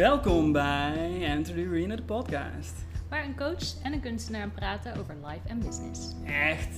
[0.00, 2.74] Welkom bij Enter the Arena, de podcast.
[3.08, 6.00] Waar een coach en een kunstenaar praten over life en business.
[6.24, 6.74] Echt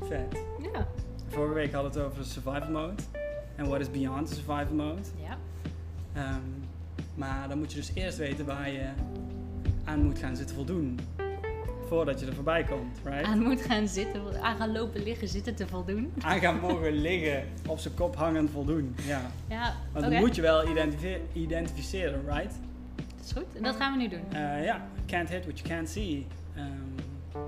[0.00, 0.44] vet.
[0.72, 0.86] Ja.
[1.28, 3.02] Vorige week hadden we het over survival mode.
[3.56, 5.00] En what is beyond the survival mode.
[5.22, 5.38] Ja.
[6.12, 6.40] Ehm,
[7.14, 8.88] maar dan moet je dus eerst weten waar je
[9.84, 10.98] aan moet gaan zitten voldoen.
[11.90, 13.24] Voordat je er voorbij komt, right?
[13.24, 16.12] Aan moet gaan zitten, aan gaan lopen, liggen, zitten te voldoen.
[16.22, 18.94] Aan gaan mogen liggen, op zijn kop hangend voldoen.
[19.06, 19.30] Ja.
[19.48, 22.54] Ja, dan moet je wel identifi- identificeren, right?
[23.16, 23.56] Dat is goed.
[23.56, 24.20] En dat gaan we nu doen.
[24.32, 26.26] Eh, ja, can't hit what you can't see.
[26.54, 27.42] Ehm,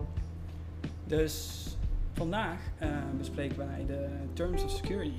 [1.07, 1.67] dus
[2.13, 2.89] vandaag eh,
[3.19, 5.13] bespreken wij de terms of security.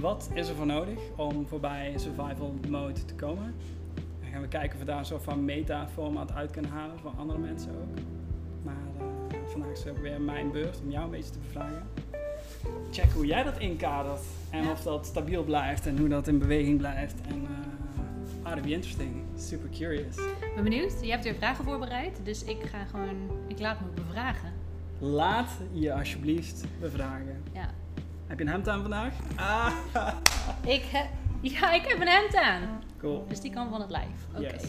[0.00, 3.54] Wat is er voor nodig om voorbij survival mode te komen?
[4.32, 7.38] Gaan we kijken of we daar een soort van meta-format uit kunnen halen voor andere
[7.38, 7.98] mensen ook.
[8.62, 11.82] Maar eh, vandaag is het weer mijn beurt om jou een beetje te bevragen.
[12.90, 14.70] Check hoe jij dat inkadert en Ja.
[14.70, 17.14] of dat stabiel blijft en hoe dat in beweging blijft.
[17.28, 19.10] En eh ah, that be interesting.
[19.36, 20.16] Super curious.
[20.16, 20.92] Ik ben benieuwd.
[21.02, 24.52] Je hebt weer vragen voorbereid, dus ik ga gewoon, ik laat me bevragen.
[24.98, 27.42] Laat je alsjeblieft bevragen.
[27.52, 27.68] Ja.
[28.26, 29.12] Heb je een hemd aan vandaag?
[29.36, 29.72] Ah,
[30.66, 31.06] Ik heb,
[31.40, 32.82] ja, ik heb een hemd aan.
[33.02, 33.24] Cool.
[33.28, 34.26] Dus die kan van het lijf.
[34.34, 34.40] Oké.
[34.40, 34.62] Yes.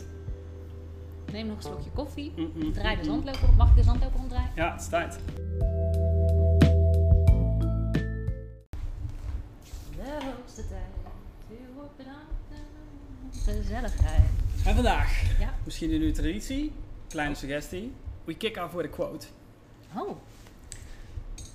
[1.31, 2.33] Neem nog een slokje koffie.
[2.35, 3.13] Mm, mm, Draai de mm, mm.
[3.13, 3.55] zandloper op.
[3.55, 4.51] Mag ik de zandloper omdraaien?
[4.55, 5.19] Ja, het is tijd.
[9.95, 10.91] De hoogste tijd.
[11.49, 12.21] U wordt bedankt.
[13.43, 14.29] Gezelligheid.
[14.65, 15.53] En vandaag, Ja.
[15.63, 16.71] misschien een nieuwe traditie,
[17.07, 17.93] kleine suggestie.
[18.23, 19.27] We kick off with a quote.
[19.95, 20.17] Oh.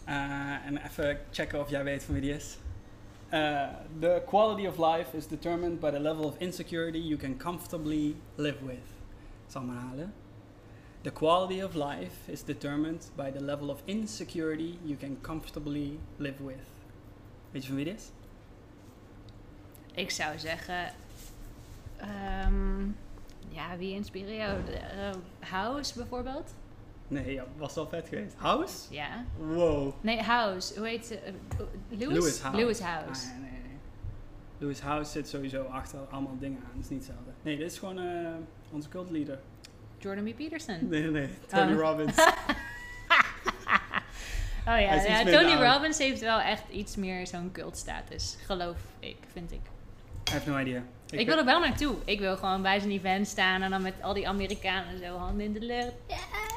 [0.05, 2.59] Eh, en even checken of jij weet van wie die is.
[3.31, 3.69] Eh,
[4.01, 8.63] the quality of life is determined by the level of insecurity you can comfortably live
[8.63, 8.97] with.
[9.47, 9.65] Ik zal.
[11.03, 16.45] The quality of life is determined by the level of insecurity you can comfortably live
[16.45, 16.67] with.
[17.51, 18.11] Weet je van wie dit is?
[19.93, 20.93] Ik zou zeggen.
[21.97, 22.87] ehm,
[23.49, 24.65] ja, wie inspireert jou?
[24.65, 25.11] De, eh,
[25.51, 26.55] House bijvoorbeeld?
[27.09, 28.35] Nee, ja, was wel vet geweest.
[28.37, 28.95] House?
[28.95, 29.25] Ja.
[29.39, 29.93] Wow.
[30.01, 30.79] Nee, House.
[30.79, 31.19] Hoe heet ze?
[31.19, 31.33] Eh,
[31.89, 32.15] Lewis?
[32.19, 32.57] Lewis House.
[32.57, 33.27] Lewis House.
[33.27, 33.79] Ah, nee, nee, nee.
[34.59, 36.71] Lewis House zit sowieso achter allemaal dingen aan.
[36.75, 37.31] Dat is niet hetzelfde.
[37.43, 38.31] Nee, dit is gewoon eh,
[38.73, 39.39] onze cult leader.
[39.99, 40.37] Jordan B.
[40.37, 40.89] Peterson.
[40.89, 41.29] Nee, nee, nee.
[41.47, 41.79] Tony Oh.
[41.81, 42.15] Robbins.
[44.67, 45.53] Oh ja, Tony.
[45.73, 48.37] Robbins heeft wel echt iets meer zo'n cultstatus.
[48.47, 49.61] Geloof ik, vind ik.
[50.29, 50.83] I have no idea.
[51.11, 51.95] Ik, wil er wel naartoe.
[52.05, 55.45] Ik wil gewoon bij zijn event staan en dan met al die Amerikanen zo handen
[55.45, 55.93] in de lucht.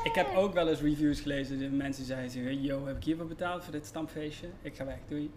[0.03, 1.57] Ik heb ook wel eens reviews gelezen.
[1.59, 4.47] De mensen zeiden, yo, heb ik hiervoor betaald voor dit stampfeestje?
[4.61, 5.31] Ik ga weg, doei.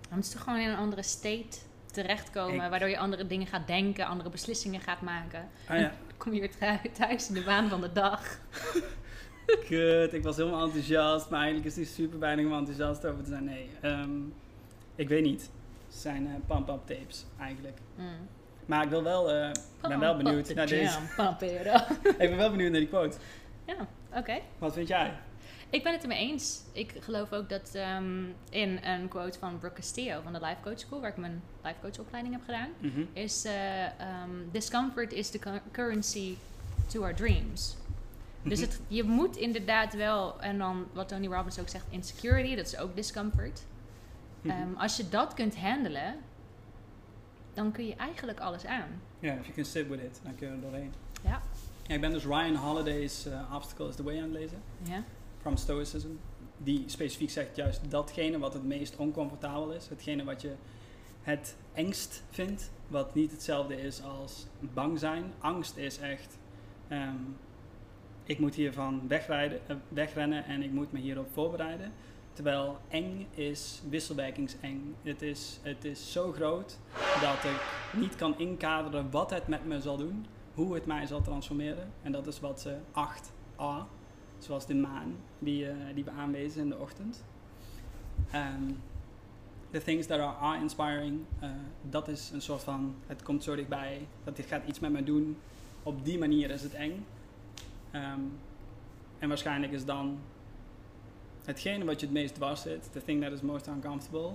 [0.00, 1.58] Dan moet je toch gewoon in een andere state
[1.92, 5.48] terechtkomen, Ik- waardoor je andere dingen gaat denken, andere beslissingen gaat maken.
[5.68, 8.22] Ah ja, Dan kom je weer thuis in de waan van de dag.
[9.68, 10.12] kut.
[10.12, 11.30] Ik was helemaal enthousiast.
[11.30, 13.44] Maar eigenlijk is hij super weinig om enthousiast over te zijn.
[13.44, 14.10] Nee, ehm,
[14.94, 15.50] ik weet niet.
[15.86, 17.78] Het zijn eh pump-up tapes, eigenlijk.
[17.96, 18.28] Mm.
[18.66, 19.50] Maar ik wil wel, eh,
[19.88, 20.98] ben wel benieuwd naar deze.
[22.18, 23.16] Ik ben wel benieuwd naar die quote.
[23.66, 23.74] Ja,
[24.14, 24.38] oké.
[24.58, 25.12] Wat vind jij?
[25.70, 26.60] Ik ben het ermee eens.
[26.72, 30.78] Ik geloof ook dat ehm, in een quote van Brooke Castillo van de Life Coach
[30.78, 33.00] School, waar ik mijn Life Coach opleiding heb gedaan, Mhm.
[33.12, 36.34] is eh, ehm, discomfort is the cu- currency
[36.86, 37.76] to our dreams.
[38.42, 38.68] Dus Mhm.
[38.70, 42.78] het, je moet inderdaad wel, en dan wat Tony Robbins ook zegt, insecurity, dat is
[42.78, 43.62] ook discomfort.
[44.40, 44.50] Mhm.
[44.56, 46.14] Ehm, als je dat kunt handelen,
[47.56, 49.00] dan kun je eigenlijk alles aan.
[49.18, 50.92] Ja, if you can sit with it, dan kun je er doorheen.
[51.22, 51.42] Ja.
[51.86, 54.62] Ja, ik ben dus Ryan Holiday's eh, Obstacle is the Way aan het lezen.
[54.82, 55.04] Ja.
[55.40, 56.08] From Stoicism.
[56.58, 59.88] Die specifiek zegt juist datgene wat het meest oncomfortabel is.
[59.88, 60.52] Hetgene wat je
[61.22, 62.70] het engst vindt.
[62.88, 65.32] Wat niet hetzelfde is als bang zijn.
[65.38, 66.38] Angst is echt...
[66.88, 67.14] ehm,
[68.24, 71.92] ik moet hiervan wegrijden, eh, wegrennen en ik moet me hierop voorbereiden.
[72.36, 74.80] Terwijl eng is wisselwerkingseng.
[75.02, 76.78] Het is, het is zo groot
[77.20, 77.60] dat ik
[77.92, 80.26] niet kan inkaderen wat het met me zal doen.
[80.54, 81.92] Hoe het mij zal transformeren.
[82.02, 83.86] En dat is wat ze 8a,
[84.38, 87.24] zoals de maan die, eh, die we aanwezen in de ochtend.
[88.30, 88.72] Ehm,
[89.70, 91.50] the things that are awe-inspiring, eh,
[91.82, 95.04] dat is een soort van, het komt zo dichtbij, dat dit gaat iets met me
[95.04, 95.36] doen.
[95.82, 97.06] Op die manier is het eng.
[97.90, 98.20] Ehm,
[99.18, 100.18] en waarschijnlijk is dan
[101.46, 104.32] hetgene wat je het meest dwars zit, the thing that is most uncomfortable,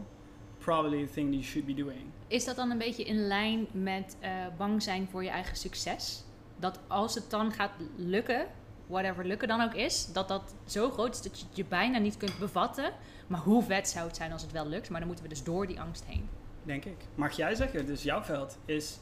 [0.57, 2.01] probably the thing that you should be doing.
[2.27, 6.23] Is dat dan een beetje in lijn met eh, bang zijn voor je eigen succes?
[6.59, 8.47] Dat als het dan gaat lukken,
[8.87, 11.97] whatever lukken dan ook is, dat dat zo groot is dat je het je bijna
[11.97, 12.91] niet kunt bevatten.
[13.27, 14.89] Maar hoe vet zou het zijn als het wel lukt?
[14.89, 16.29] Maar dan moeten we dus door die angst heen.
[16.63, 16.97] Denk ik.
[17.15, 18.97] Mag jij zeggen, dus jouw veld, is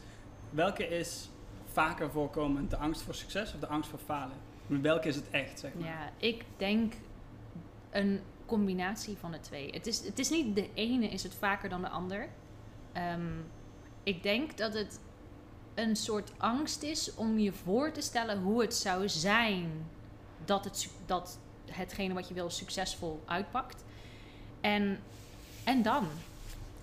[0.50, 1.30] welke is
[1.66, 2.70] vaker voorkomend?
[2.70, 4.38] De angst voor succes of de angst voor falen?
[4.68, 5.88] Welke is het echt, zeg maar?
[5.88, 6.94] Ja, ik denk
[7.90, 9.70] een combinatie van de twee.
[9.72, 12.30] Het is, het is niet de ene is het vaker dan de ander.
[12.94, 13.32] Ehm,
[14.04, 15.00] ik denk dat het
[15.76, 19.72] een soort angst is om je voor te stellen hoe het zou zijn
[20.46, 23.84] dat, het, dat hetgene wat je wil succesvol uitpakt.
[24.62, 25.00] En,
[25.64, 26.08] en dan?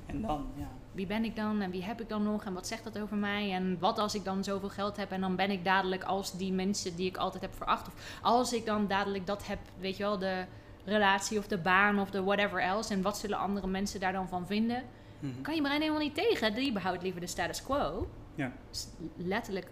[0.06, 0.68] En dan, ja.
[0.92, 3.16] Wie ben ik dan en wie heb ik dan nog en wat zegt dat over
[3.16, 3.52] mij?
[3.52, 6.52] En wat als ik dan zoveel geld heb en dan ben ik dadelijk als die
[6.52, 7.86] mensen die ik altijd heb veracht?
[7.86, 10.44] Of als ik dan dadelijk dat heb, weet je wel, de
[10.86, 12.94] relatie of de baan of de whatever else.
[12.94, 14.82] En wat zullen andere mensen daar dan van vinden?
[15.20, 15.40] Mhm.
[15.42, 16.54] kan je brein helemaal niet tegen.
[16.54, 18.08] Die behoudt liever de status quo.
[18.34, 18.52] Ja.
[18.70, 19.70] Is letterlijk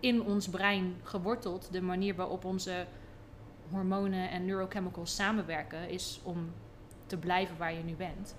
[0.00, 1.68] in ons brein geworteld.
[1.72, 2.86] De manier waarop onze
[3.70, 6.52] hormonen en neurochemicals samenwerken is om
[7.06, 8.34] te blijven waar je nu bent.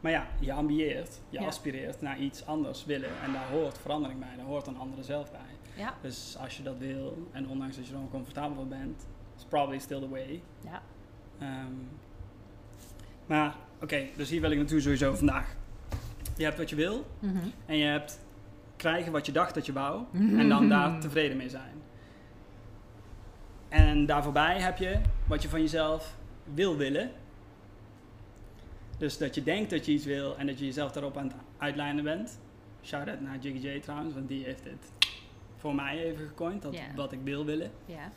[0.00, 1.46] Maar ja, je ambieert, je Ja.
[1.46, 3.10] aspireert naar iets anders willen.
[3.22, 5.40] En daar hoort verandering bij, daar hoort een andere zelf bij.
[5.76, 5.94] Ja.
[6.02, 9.06] Dus als je dat wil, en ondanks dat je er oncomfortabel van bent,
[9.38, 10.42] is probably still the way.
[10.64, 10.82] Ja.
[11.38, 11.72] Ehm,
[13.26, 15.54] maar oké, dus hier wil ik naartoe sowieso vandaag.
[16.36, 17.36] Je hebt wat je wil Mhm.
[17.66, 18.20] en je hebt
[18.76, 21.72] krijgen wat je dacht dat je wou en dan daar tevreden mee zijn.
[23.68, 26.16] En daar voorbij heb je wat je van jezelf
[26.54, 27.10] wil willen.
[28.98, 31.34] Dus dat je denkt dat je iets wil en dat je jezelf daarop aan het
[31.58, 32.38] uitlijnen bent.
[32.82, 34.92] Shout-out naar Jiggy J trouwens, want die heeft dit
[35.56, 37.70] voor mij even gecoind, dat wat ik wil willen.
[37.86, 38.10] Ja.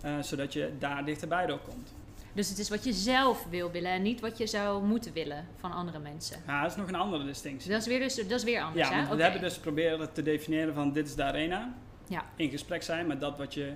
[0.00, 1.94] Eh, zodat je daar dichterbij door komt.
[2.32, 5.46] Dus het is wat je zelf wil willen en niet wat je zou moeten willen
[5.56, 6.42] van andere mensen.
[6.46, 7.70] Ja, dat is nog een andere distinctie.
[7.70, 9.16] Dat is weer, dus, dat is weer anders, Ja, hè?
[9.16, 11.74] we hebben dus proberen te definiëren van dit is de arena.
[12.08, 12.24] Ja.
[12.36, 13.72] In gesprek zijn met dat wat je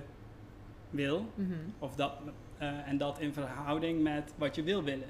[0.89, 1.25] wil.
[1.35, 1.53] Mhm.
[1.79, 2.13] Of dat,
[2.57, 5.09] eh, en dat in verhouding met wat je wil willen.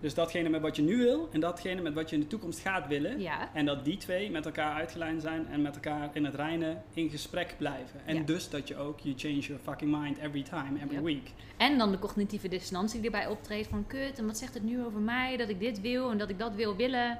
[0.00, 2.58] Dus datgene met wat je nu wil en datgene met wat je in de toekomst
[2.60, 3.20] gaat willen.
[3.20, 3.50] Ja.
[3.54, 7.10] En dat die twee met elkaar uitgelijnd zijn en met elkaar in het reine in
[7.10, 8.00] gesprek blijven.
[8.04, 8.22] En Ja.
[8.22, 11.02] dus dat je ook, you change your fucking mind every time, every Yep.
[11.04, 11.30] week.
[11.56, 14.84] En dan de cognitieve dissonantie die erbij optreedt van kut, en wat zegt het nu
[14.84, 17.18] over mij, dat ik dit wil en dat ik dat wil willen.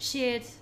[0.00, 0.60] Shit.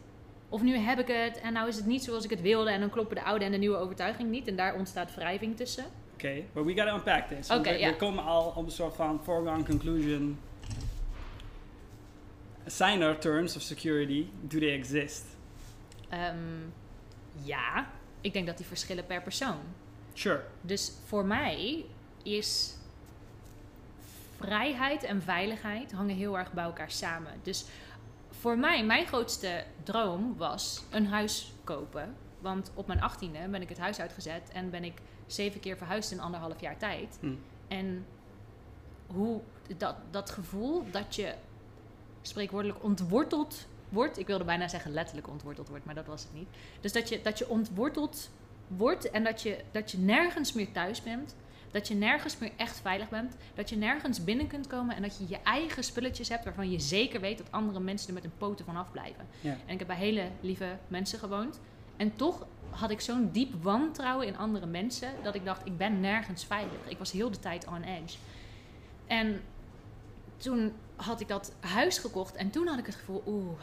[0.48, 2.80] Of nu heb ik het en nou is het niet zoals ik het wilde en
[2.80, 5.84] dan kloppen de oude en de nieuwe overtuiging niet en daar ontstaat wrijving tussen.
[6.14, 7.48] Oké, but we gotta unpack this.
[7.48, 10.38] We, we komen al op een soort van foregone conclusion.
[12.66, 14.26] Zijn er terms of security?
[14.40, 15.24] Do they exist?
[16.08, 16.36] Ehm,
[17.42, 17.90] ja,
[18.20, 19.60] ik denk dat die verschillen per persoon.
[20.12, 20.44] Sure.
[20.60, 21.84] Dus voor mij
[22.22, 22.74] is
[24.36, 27.32] vrijheid en veiligheid hangen heel erg bij elkaar samen.
[27.42, 27.64] Dus
[28.30, 32.14] voor mij, mijn grootste droom was een huis kopen.
[32.38, 34.94] Want op mijn achttiende ben ik het huis uitgezet en ben ik
[35.26, 37.18] zeven keer verhuisd in anderhalf jaar tijd.
[37.20, 37.34] Hm.
[37.68, 38.06] En
[39.06, 39.40] hoe
[39.76, 41.34] dat, dat gevoel dat je
[42.26, 44.18] spreekwoordelijk ontworteld wordt.
[44.18, 46.48] Ik wilde bijna zeggen letterlijk ontworteld wordt, maar dat was het niet.
[46.80, 48.30] Dus dat je, dat je ontworteld
[48.66, 51.34] wordt en dat je, dat je nergens meer thuis bent.
[51.70, 53.36] Dat je nergens meer echt veilig bent.
[53.54, 56.80] Dat je nergens binnen kunt komen en dat je je eigen spulletjes hebt waarvan je
[56.80, 59.26] zeker weet dat andere mensen er met een poten van afblijven.
[59.40, 59.56] Ja.
[59.66, 61.60] En ik heb bij hele lieve mensen gewoond.
[61.96, 66.00] En toch had ik zo'n diep wantrouwen in andere mensen dat ik dacht, ik ben
[66.00, 66.88] nergens veilig.
[66.88, 68.18] Ik was heel de tijd on edge.
[69.06, 69.40] En
[70.36, 73.60] toen had ik dat huis gekocht en toen had ik het gevoel, oeh,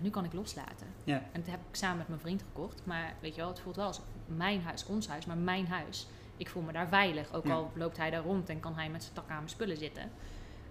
[0.00, 0.86] nu kan ik loslaten.
[1.04, 1.14] Ja.
[1.32, 2.80] En dat heb ik samen met mijn vriend gekocht.
[2.86, 6.06] Maar weet je wel, het voelt wel als mijn huis, ons huis, maar mijn huis.
[6.36, 7.54] Ik voel me daar veilig, ook Ja.
[7.54, 10.10] al loopt hij daar rond en kan hij met zijn tak aan mijn spullen zitten.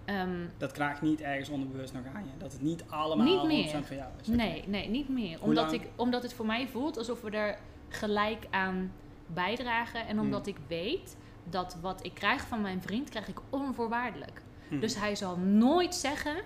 [0.04, 2.30] Ehm, Dat kraagt niet ergens onderbewust nog aan je.
[2.38, 3.84] Dat het niet allemaal Niet 100% meer.
[3.84, 4.26] van jou is.
[4.26, 5.38] Nee, nee, niet meer.
[5.38, 5.82] Hoe Omdat, lang?
[5.82, 8.92] ik, omdat het voor mij voelt alsof we er gelijk aan
[9.26, 10.06] bijdragen.
[10.06, 10.54] En omdat Hmm.
[10.54, 14.42] ik weet dat wat ik krijg van mijn vriend, krijg ik onvoorwaardelijk.
[14.74, 14.80] Hm.
[14.80, 16.36] Dus hij zal nooit zeggen...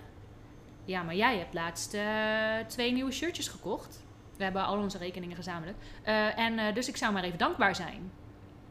[0.89, 2.03] Ja, maar jij hebt laatst eh,
[2.67, 4.03] twee nieuwe shirtjes gekocht.
[4.37, 5.77] We hebben al onze rekeningen gezamenlijk.
[6.03, 8.11] Eh, en eh, dus ik zou maar even dankbaar zijn.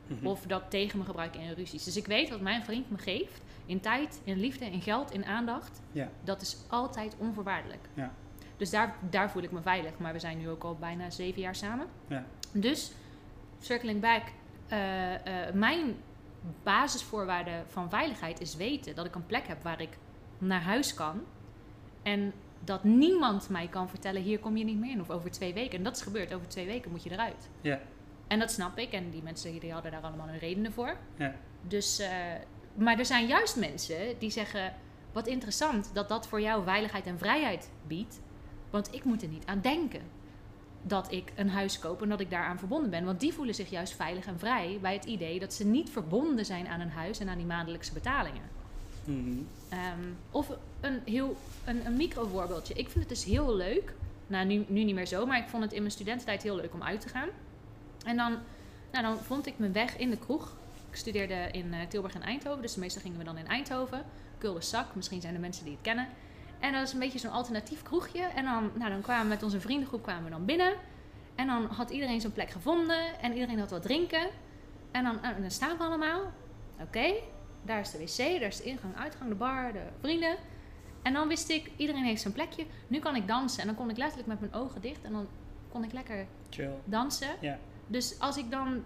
[0.07, 0.27] Mhm.
[0.27, 1.85] Of dat tegen me gebruiken in ruzies.
[1.85, 3.41] Dus ik weet wat mijn vriend me geeft.
[3.67, 5.81] In tijd, in liefde, in geld, in aandacht.
[5.93, 6.09] Ja.
[6.25, 7.89] Dat is altijd onvoorwaardelijk.
[7.95, 8.13] Ja.
[8.57, 9.99] Dus daar, daar voel ik me veilig.
[9.99, 11.87] Maar we zijn nu ook al bijna zeven jaar samen.
[12.07, 12.25] Ja.
[12.53, 12.93] Dus,
[13.61, 14.23] circling back.
[15.53, 15.97] mijn
[16.63, 19.99] basisvoorwaarde van veiligheid is weten dat ik een plek heb waar ik
[20.39, 21.21] naar huis kan.
[22.03, 22.33] En
[22.65, 25.01] dat niemand mij kan vertellen, hier kom je niet meer in.
[25.01, 25.79] Of over twee weken.
[25.79, 26.35] En dat is gebeurd.
[26.35, 27.49] Over twee weken moet je eruit.
[27.61, 27.81] Ja.
[28.27, 28.93] En dat snap ik.
[28.93, 30.97] En die mensen die hadden daar allemaal hun redenen voor.
[31.17, 31.35] Ja.
[31.63, 32.11] Dus, eh,
[32.75, 34.75] maar er zijn juist mensen die zeggen...
[35.13, 38.21] Wat interessant dat dat voor jou veiligheid en vrijheid biedt.
[38.71, 40.03] Want ik moet er niet aan denken
[40.89, 43.05] dat ik een huis koop en dat ik daaraan verbonden ben.
[43.05, 46.45] Want die voelen zich juist veilig en vrij bij het idee dat ze niet verbonden
[46.45, 48.43] zijn aan een huis en aan die maandelijkse betalingen.
[49.05, 49.37] Mhm.
[49.69, 52.75] Ehm, of een heel een, een micro voorbeeldje.
[52.75, 53.95] Ik vind het dus heel leuk.
[54.27, 56.75] Nou, nu, nu niet meer zo, maar ik vond het in mijn studententijd heel leuk
[56.75, 57.29] om uit te gaan.
[58.05, 58.39] En dan,
[58.93, 60.57] nou, dan vond ik mijn weg in de kroeg.
[60.91, 64.05] Ik studeerde in eh, Tilburg en Eindhoven, dus meestal gingen we dan in Eindhoven.
[64.59, 66.09] Zak, misschien zijn er mensen die het kennen.
[66.61, 68.23] En dat is een beetje zo'n alternatief kroegje.
[68.23, 70.73] En dan, nou, dan kwamen we met onze vriendengroep kwamen we dan binnen.
[71.35, 74.29] En dan had iedereen zijn plek gevonden en iedereen had wat drinken.
[74.91, 76.21] En dan, en dan staan we allemaal.
[76.81, 77.13] Oké,
[77.63, 80.37] daar is de wc, daar is de ingang, uitgang, de bar, de vrienden.
[81.03, 82.67] En dan wist ik, iedereen heeft zijn plekje.
[82.87, 83.61] Nu kan ik dansen.
[83.61, 85.29] En dan kon ik letterlijk met mijn ogen dicht en dan
[85.69, 86.71] kon ik lekker Chill.
[86.85, 87.37] dansen.
[87.41, 87.59] Ja.
[87.87, 88.85] Dus als ik dan,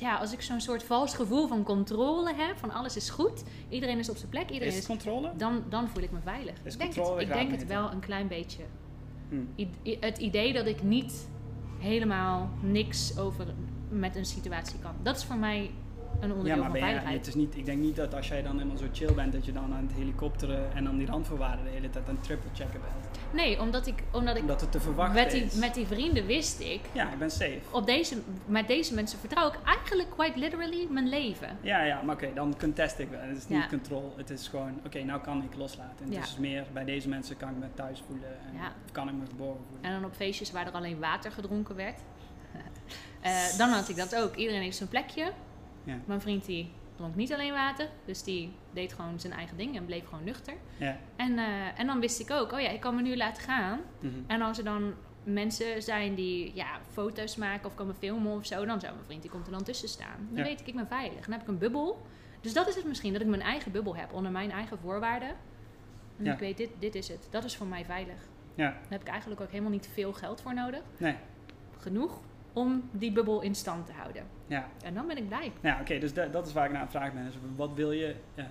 [0.00, 3.98] ja, als ik zo'n soort vals gevoel van controle heb, van alles is goed, iedereen
[3.98, 5.30] is op zijn plek, iedereen Is controle?
[5.36, 6.54] dan, dan voel ik me veilig.
[6.62, 8.62] Is ik denk controle het, ik denk het wel een klein beetje.
[9.28, 9.34] Hm.
[9.56, 11.28] I- i- het idee dat ik niet
[11.78, 13.46] helemaal niks over
[13.88, 14.92] met een situatie kan.
[15.02, 15.70] Dat is voor mij
[16.20, 17.16] een Ja, onderdeel maar van ben je, veiligheid.
[17.18, 19.44] het is niet, ik denk niet dat als jij dan helemaal zo chill bent, dat
[19.44, 22.50] je dan aan het helikopteren en dan die randvoorwaarden de hele tijd aan het triple
[22.54, 23.07] checken bent.
[23.32, 25.54] Nee, omdat ik, omdat ik Omdat het te verwachten met die, is.
[25.54, 27.58] met die vrienden wist ik, Ja, ik ben safe.
[27.70, 28.16] op deze,
[28.46, 31.58] met deze mensen vertrouw ik eigenlijk quite literally mijn leven.
[31.60, 33.20] Ja, ja, maar oké, dan contest ik wel.
[33.20, 33.68] Het is niet Ja.
[33.68, 36.06] control, het is gewoon, oké, nou kan ik loslaten.
[36.06, 36.18] En Ja.
[36.20, 38.72] Het is meer, bij deze mensen kan ik me thuis voelen en Ja.
[38.92, 39.84] kan ik me geboren voelen.
[39.84, 41.98] En dan op feestjes waar er alleen water gedronken werd.
[43.20, 44.34] Eh, dan had ik dat ook.
[44.36, 45.32] Iedereen heeft zijn plekje.
[45.84, 45.94] Ja.
[46.04, 47.88] Mijn vriend die dronk niet alleen water.
[48.04, 50.54] Dus die deed gewoon zijn eigen ding en bleef gewoon nuchter.
[50.76, 50.96] Ja.
[51.16, 53.80] En, eh, en dan wist ik ook, oh ja, ik kan me nu laten gaan.
[54.00, 54.14] Mhm.
[54.26, 54.94] En als er dan
[55.24, 59.22] mensen zijn die ja, foto's maken of komen filmen of zo, dan zou mijn vriend
[59.22, 60.28] die komt er dan tussen staan.
[60.28, 60.42] Dan Ja.
[60.44, 61.20] weet ik, ik ben veilig.
[61.24, 62.06] Dan heb ik een bubbel.
[62.40, 65.28] Dus dat is het misschien, dat ik mijn eigen bubbel heb onder mijn eigen voorwaarden.
[66.18, 66.32] En Ja.
[66.32, 67.28] ik weet, dit, dit is het.
[67.30, 68.18] Dat is voor mij veilig.
[68.54, 70.80] Ja, Daar heb ik eigenlijk ook helemaal niet veel geld voor nodig.
[70.96, 71.16] nee,
[71.78, 72.20] Genoeg
[72.58, 74.22] om die bubbel in stand te houden.
[74.46, 74.66] ja.
[74.82, 75.52] En dan ben ik blij.
[75.60, 77.24] Ja, oké, dus da- dat is waar ik naar aan het vragen ben.
[77.24, 78.44] Dus wat wil je eh,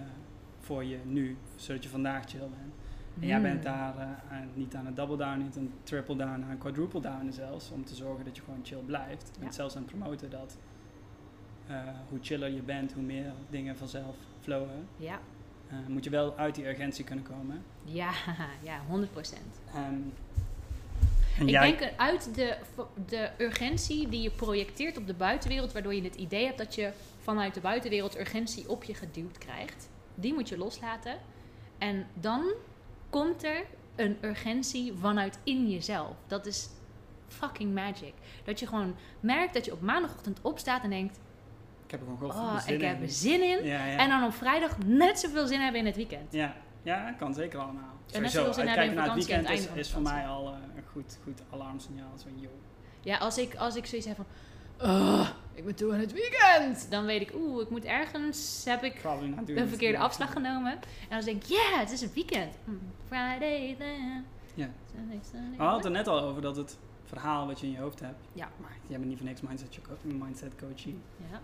[0.60, 2.74] voor je nu, zodat je vandaag chill bent?
[3.20, 3.44] En jij Hmm.
[3.44, 6.50] bent daar eh, aan- niet aan het double down, niet aan het triple down, aan
[6.50, 7.72] het quadruple down zelfs.
[7.72, 9.32] Om te zorgen dat je gewoon chill blijft.
[9.42, 9.52] Ja.
[9.52, 10.58] zelfs aan het promoten dat
[11.68, 11.76] eh,
[12.10, 14.88] hoe chiller je bent, hoe meer dingen vanzelf flowen.
[14.98, 15.20] Ja,
[15.88, 17.62] moet je wel uit die urgentie kunnen komen.
[17.84, 18.12] ja,
[18.70, 19.62] ja, 100%.
[19.74, 19.94] Ehm,
[21.40, 22.58] en Ik denk uit de,
[23.06, 26.92] de urgentie die je projecteert op de buitenwereld, waardoor je het idee hebt dat je
[27.22, 29.90] vanuit de buitenwereld urgentie op je geduwd krijgt.
[30.16, 31.18] Die moet je loslaten.
[31.78, 32.54] En dan
[33.10, 33.64] komt er
[33.96, 36.16] een urgentie vanuit in jezelf.
[36.28, 36.70] Dat is
[37.28, 38.14] fucking magic.
[38.44, 41.20] Dat je gewoon merkt dat je op maandagochtend opstaat en denkt:
[41.86, 42.88] ik heb er gewoon Oh, zin ik in.
[42.88, 43.66] heb er zin in.
[43.66, 43.98] Ja, ja.
[43.98, 46.34] En dan op vrijdag net zoveel zin hebben in het weekend.
[46.34, 47.96] Ja, ja, kan zeker allemaal.
[48.12, 50.84] En net zoals in hebben naar het weekend is, voor de mij al eh, een
[50.92, 52.12] goed, goed alarmsignaal.
[52.18, 52.50] Zo, yo.
[53.02, 54.26] Ja, als ik, als ik zoiets heb van.
[54.90, 56.92] "Ugh, ik ben toe aan het weekend.
[56.92, 58.62] Dan weet ik, oeh, ik moet ergens.
[58.66, 58.94] Heb ik
[59.64, 59.70] it.
[59.70, 60.72] verkeerde afslag genomen.
[61.10, 62.54] En dan denk ik, ja, het is een weekend.
[62.64, 64.26] Mm, Friday then.
[64.54, 64.70] Ja.
[65.58, 68.00] We hadden het er net al over dat het verhaal wat je in je hoofd
[68.00, 68.24] hebt.
[68.34, 68.50] Ja.
[68.62, 71.00] Maar jij bent niet voor niks mindset, mindset coachie.
[71.32, 71.40] Ja, Eh,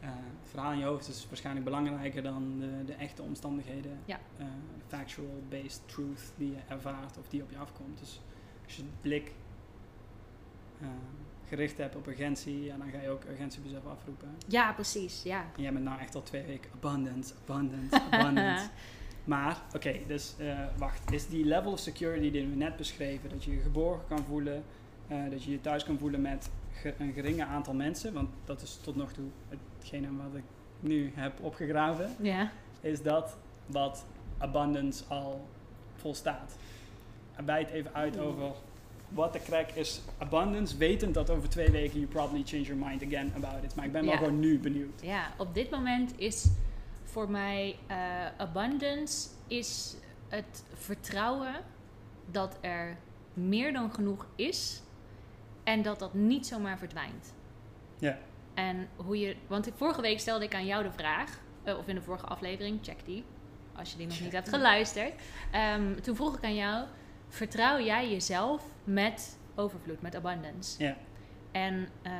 [0.00, 3.98] het verhaal in je hoofd is waarschijnlijk belangrijker dan de, de echte omstandigheden.
[4.04, 4.18] Ja.
[4.38, 4.46] Eh,
[4.86, 7.98] factual based truth die je ervaart of die op je afkomt.
[7.98, 8.20] Dus
[8.64, 9.32] als je de blik
[10.80, 10.86] eh,
[11.48, 14.28] gericht hebt op urgentie, ja, dan ga je ook urgentiebesef afroepen.
[14.46, 15.22] ja precies.
[15.22, 15.44] Ja.
[15.56, 18.68] En jij bent nou echt al twee weken abundance, abundance, abundance.
[19.24, 21.12] Maar, oké, dus eh, wacht.
[21.12, 24.64] Is die level of security die we net beschreven, dat je je geborgen kan voelen,
[25.08, 26.50] eh, dat je je thuis kan voelen met
[26.98, 29.28] een geringe aantal mensen, want dat is tot nog toe
[29.78, 30.42] hetgene wat ik
[30.80, 32.50] nu heb opgegraven, ja.
[32.80, 34.04] is dat wat
[34.38, 35.48] abundance al
[35.96, 36.56] volstaat.
[37.36, 38.46] En bij het even uit over
[39.08, 43.02] wat de crack is abundance, wetend dat over twee weken you probably change your mind
[43.04, 43.74] again about it.
[43.74, 44.18] Maar ik ben wel Ja.
[44.18, 45.02] gewoon nu benieuwd.
[45.02, 46.46] Ja, op dit moment is
[47.04, 47.96] voor mij eh,
[48.36, 49.96] abundance is
[50.28, 51.54] het vertrouwen
[52.30, 52.96] dat er
[53.34, 54.82] meer dan genoeg is
[55.70, 57.34] en dat dat niet zomaar verdwijnt.
[57.98, 58.18] Ja.
[58.54, 61.88] En hoe je, want ik- vorige week stelde ik aan jou de vraag, eh, of
[61.88, 63.24] in de vorige aflevering, check die,
[63.76, 65.12] als je die nog Check niet hebt geluisterd.
[65.52, 66.86] Ehm, toen vroeg ik aan jou,
[67.28, 70.82] vertrouw jij jezelf met overvloed, met abundance?
[70.84, 70.96] Ja.
[71.52, 72.12] En eh,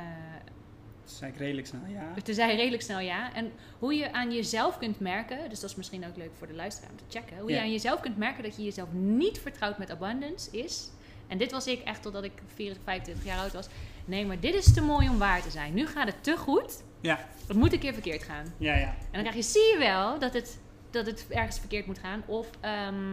[1.05, 2.13] is eigenlijk redelijk snel, ja.
[2.23, 3.33] toen zei redelijk snel ja.
[3.33, 6.53] En hoe je aan jezelf kunt merken, dus dat is misschien ook leuk voor de
[6.53, 7.37] luisteraar om te checken.
[7.39, 7.55] Hoe Ja.
[7.55, 10.89] je aan jezelf kunt merken dat je jezelf niet vertrouwt met abundance is.
[11.31, 13.67] En dit was ik echt totdat ik 24, 25 jaar oud was.
[14.05, 15.73] Nee, maar dit is te mooi om waar te zijn.
[15.73, 16.83] Nu gaat het te goed.
[17.01, 18.45] Ja, Het moet een keer verkeerd gaan.
[18.57, 18.87] ja, ja.
[18.87, 20.59] En dan krijg je, zie je wel dat het,
[20.89, 22.23] dat het ergens verkeerd moet gaan.
[22.25, 23.11] Of, ehm,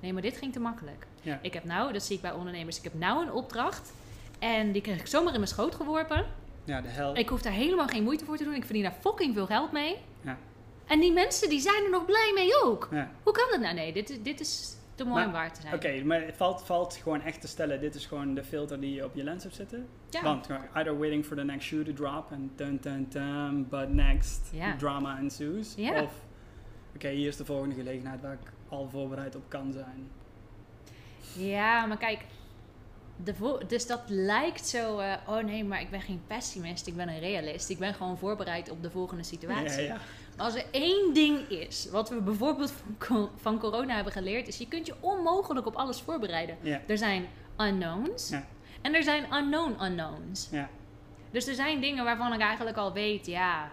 [0.00, 1.06] nee, maar dit ging te makkelijk.
[1.22, 1.38] Ja.
[1.42, 3.92] Ik heb nou, dat zie ik bij ondernemers, ik heb nou een opdracht.
[4.38, 6.26] En die kreeg ik zomaar in mijn schoot geworpen.
[6.64, 7.16] Ja, de hel.
[7.16, 8.54] Ik hoef daar helemaal geen moeite voor te doen.
[8.54, 9.96] Ik verdien daar fucking veel geld mee.
[10.20, 10.38] Ja.
[10.86, 12.88] En die mensen die zijn er nog blij mee ook.
[12.90, 13.10] Ja.
[13.22, 13.74] Hoe kan dat nou?
[13.74, 15.74] Nee, dit, dit is te mooi Maar, om waar te zijn.
[15.74, 18.94] Oké, maar het valt, valt gewoon echt te stellen, dit is gewoon de filter die
[18.94, 19.88] je op je lens hebt zitten.
[20.10, 20.22] Ja.
[20.22, 24.50] Want either waiting for the next shoe to drop en dun dun dun, but next
[24.52, 24.76] Ja.
[24.76, 25.74] drama ensues.
[25.76, 26.02] Ja.
[26.02, 26.12] Of,
[26.94, 30.10] oké, hier is de volgende gelegenheid waar ik al voorbereid op kan zijn.
[31.36, 32.24] Ja, maar kijk.
[33.24, 37.08] de dus dat lijkt zo, eh, oh nee, maar ik ben geen pessimist, ik ben
[37.08, 37.70] een realist.
[37.70, 39.82] Ik ben gewoon voorbereid op de volgende situatie.
[39.82, 40.00] Ja, ja.
[40.36, 44.58] Als er één ding is, wat we bijvoorbeeld van, co- van corona hebben geleerd, is
[44.58, 46.56] je kunt je onmogelijk op alles voorbereiden.
[46.60, 46.80] Ja.
[46.86, 47.26] Er zijn
[47.58, 48.46] unknowns Ja.
[48.82, 50.48] en er zijn unknown unknowns.
[50.50, 50.68] Ja.
[51.30, 53.70] Dus er zijn dingen waarvan ik eigenlijk al weet, ja,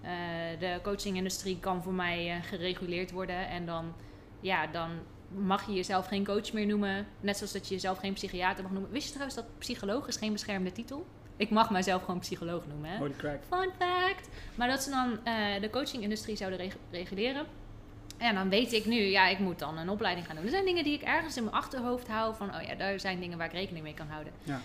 [0.00, 0.10] eh,
[0.58, 3.48] de coachingindustrie kan voor mij eh, gereguleerd worden.
[3.48, 3.92] En dan,
[4.40, 4.90] ja, dan
[5.28, 7.06] mag je jezelf geen coach meer noemen.
[7.20, 8.90] Net zoals dat je jezelf geen psychiater mag noemen.
[8.90, 11.06] Wist je trouwens dat psycholoog is geen beschermde titel?
[11.42, 12.96] Ik mag mijzelf gewoon psycholoog noemen, hè?
[12.96, 13.38] Holy crack.
[13.50, 14.28] Fun fact.
[14.54, 17.46] Maar dat ze dan eh, de coachingindustrie zouden reg- reguleren.
[18.18, 20.44] En dan weet ik nu, ja, ik moet dan een opleiding gaan doen.
[20.44, 23.20] Er zijn dingen die ik ergens in mijn achterhoofd hou van, oh ja, daar zijn
[23.20, 24.32] dingen waar ik rekening mee kan houden.
[24.42, 24.60] Ja.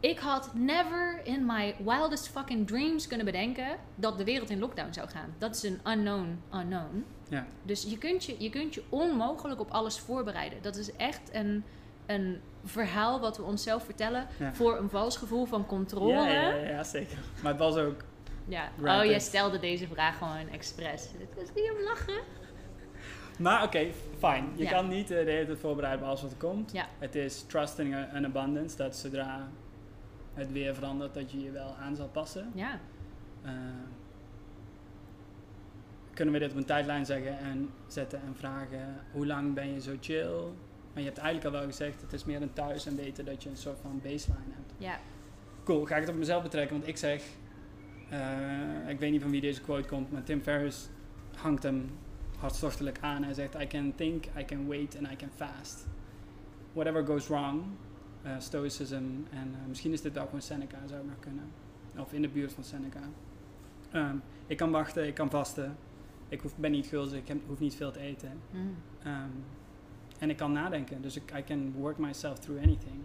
[0.00, 4.92] Ik had never in my wildest fucking dreams kunnen bedenken dat de wereld in lockdown
[4.92, 5.34] zou gaan.
[5.38, 7.04] Dat is een unknown unknown.
[7.28, 7.46] Ja.
[7.62, 10.58] Dus je kunt je, je kunt je onmogelijk op alles voorbereiden.
[10.62, 11.64] Dat is echt een,
[12.06, 14.54] een verhaal wat we onszelf vertellen Ja.
[14.54, 16.12] voor een vals gevoel van controle.
[16.12, 17.18] Ja, ja, zeker.
[17.42, 18.04] Maar het was ook...
[18.48, 18.68] Ja.
[18.80, 21.02] Oh, jij stelde deze vraag gewoon expres.
[21.18, 22.22] Het was niet om lachen.
[23.38, 23.86] Maar oké,
[24.18, 24.48] fijn.
[24.54, 24.70] Je Ja.
[24.70, 26.72] kan niet eh, de hele tijd voorbereiden op alles wat er komt.
[26.72, 26.86] Ja.
[26.98, 28.76] Het is trusting and abundance.
[28.76, 29.48] Dat zodra
[30.34, 32.50] het weer verandert, dat je je wel aan zal passen.
[32.54, 32.78] Ja.
[33.42, 33.50] Eh,
[36.14, 39.80] kunnen we dit op een tijdlijn zeggen en zetten en vragen hoe lang ben je
[39.80, 40.30] zo chill?
[40.96, 43.42] Maar je hebt eigenlijk al wel gezegd, het is meer een thuis en weten dat
[43.42, 44.72] je een soort van baseline hebt.
[44.78, 44.98] Ja.
[45.64, 47.22] Cool, ga ik het op mezelf betrekken, want ik zeg,
[48.10, 50.88] eh, ik weet niet van wie deze quote komt, maar Tim Ferriss
[51.34, 51.90] hangt hem
[52.38, 53.22] hartstochtelijk aan.
[53.22, 55.86] Hij zegt, I can think, I can wait and I can fast.
[56.72, 57.62] Whatever goes wrong,
[58.22, 58.94] eh, stoicism
[59.30, 61.44] en eh, misschien is dit wel gewoon Seneca, zou ik nog kunnen.
[61.98, 63.02] Of in de buurt van Seneca.
[63.90, 65.76] Ehm, ik kan wachten, ik kan vasten.
[66.28, 68.32] Ik hoef, ben niet gulzig, ik heb, hoef niet veel te eten.
[68.50, 68.76] Mm.
[69.02, 69.30] Ehm,
[70.18, 72.96] en ik kan nadenken, dus ik I can work myself through anything.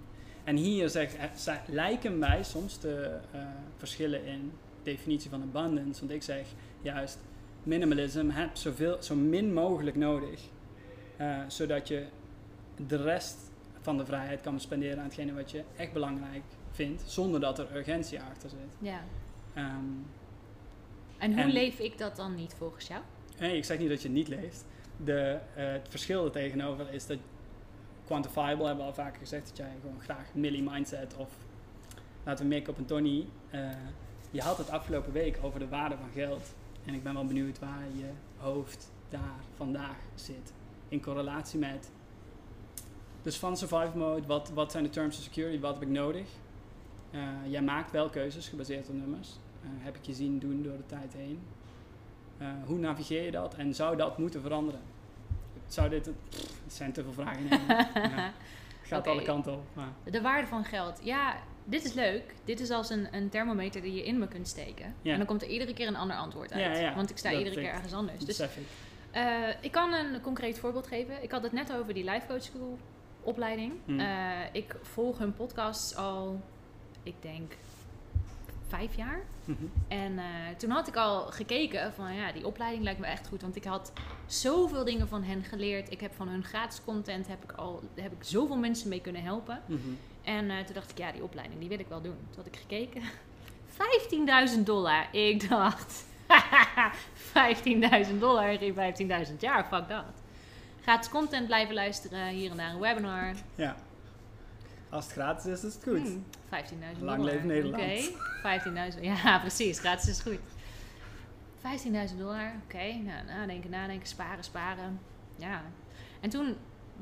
[0.44, 3.42] En hier zeg, eh, lijken mij soms de eh,
[3.78, 4.52] verschillen in
[4.84, 6.00] definitie van abundance.
[6.00, 6.46] Want ik zeg
[6.82, 7.18] juist,
[7.64, 10.42] minimalism heb zoveel, zo min mogelijk nodig.
[11.18, 12.06] eh, zodat je
[12.88, 13.38] de rest
[13.82, 17.04] van de vrijheid kan spenderen aan hetgene wat je echt belangrijk vindt.
[17.06, 18.60] Zonder dat er urgentie achter zit.
[18.80, 19.00] Ja.
[19.54, 19.76] Ehm,
[21.18, 23.02] En hoe En- leef ik dat dan niet volgens jou?
[23.40, 24.66] Nee, ik zeg niet dat je het niet leest.
[25.04, 27.18] De, eh, het verschil er tegenover is dat
[28.06, 31.30] quantifiable hebben we al vaker gezegd dat jij gewoon graag milli mindset of
[32.24, 33.28] laten we mikken op een Tony.
[33.50, 33.70] eh,
[34.32, 36.54] je had het afgelopen week over de waarde van geld.
[36.86, 40.54] En ik ben wel benieuwd waar je hoofd daar vandaag zit.
[40.88, 41.92] In correlatie met.
[43.22, 46.28] Dus van survive mode, wat, wat zijn de terms of security, wat heb ik nodig?
[47.12, 49.30] Eh, jij maakt wel keuzes gebaseerd op nummers.
[49.64, 51.40] Heb ik je zien doen door de tijd heen.
[52.66, 54.82] Hoe navigeer je dat en zou dat moeten veranderen?
[55.74, 57.44] Zou dit, pff, het zijn te veel vragen.
[58.12, 58.34] Ja.
[58.98, 59.64] Gaat alle kanten op.
[59.74, 61.00] Maar, De waarde van geld.
[61.04, 62.34] Ja, dit is leuk.
[62.46, 64.96] Dit is als een, een thermometer die je in me kunt steken.
[65.02, 65.12] Ja.
[65.12, 66.78] En dan komt er iedere keer een ander antwoord uit.
[66.78, 66.96] Ja, ja.
[66.96, 68.26] Want ik sta Dat iedere keer ergens anders.
[68.26, 68.50] Dus ik.
[69.12, 69.24] eh,
[69.62, 71.24] ik kan een concreet voorbeeld geven.
[71.24, 72.78] Ik had het net over die Life Coach School
[73.22, 73.74] opleiding.
[73.86, 74.00] Hmm.
[74.00, 74.08] Eh,
[74.52, 76.42] ik volg hun podcasts al,
[77.04, 77.52] ik denk,
[78.72, 79.22] vijf jaar.
[79.46, 79.64] Mhm.
[79.88, 80.26] En eh,
[80.58, 83.42] toen had ik al gekeken van ja, die opleiding lijkt me echt goed.
[83.42, 83.92] Want ik had
[84.26, 85.92] zoveel dingen van hen geleerd.
[85.92, 89.24] Ik heb van hun gratis content heb ik al heb ik zoveel mensen mee kunnen
[89.24, 89.62] helpen.
[89.66, 89.80] Mhm.
[90.24, 92.16] En eh, toen dacht ik, ja, die opleiding die wil ik wel doen.
[92.30, 93.02] Toen had ik gekeken.
[94.58, 95.08] 15.000 dollar.
[95.12, 96.06] Ik dacht,
[98.12, 98.74] 15.000 dollar in
[99.28, 100.06] 15.000 jaar, fuck dat.
[100.82, 103.34] Gratis content blijven luisteren, hier en daar een webinar.
[103.56, 103.76] Ja.
[104.92, 106.00] Als het gratis is, is het goed.
[106.02, 107.18] Hmm, 15.000 dollar.
[107.18, 107.84] Lang leven Nederland.
[107.84, 109.02] Oké, 15.000.
[109.02, 109.80] Ja, precies.
[109.80, 110.40] Gratis is goed.
[112.12, 112.54] 15.000 dollar.
[112.64, 115.00] Oké, nou, nadenken, nadenken, sparen, sparen.
[115.36, 115.62] Ja.
[116.20, 116.56] En toen,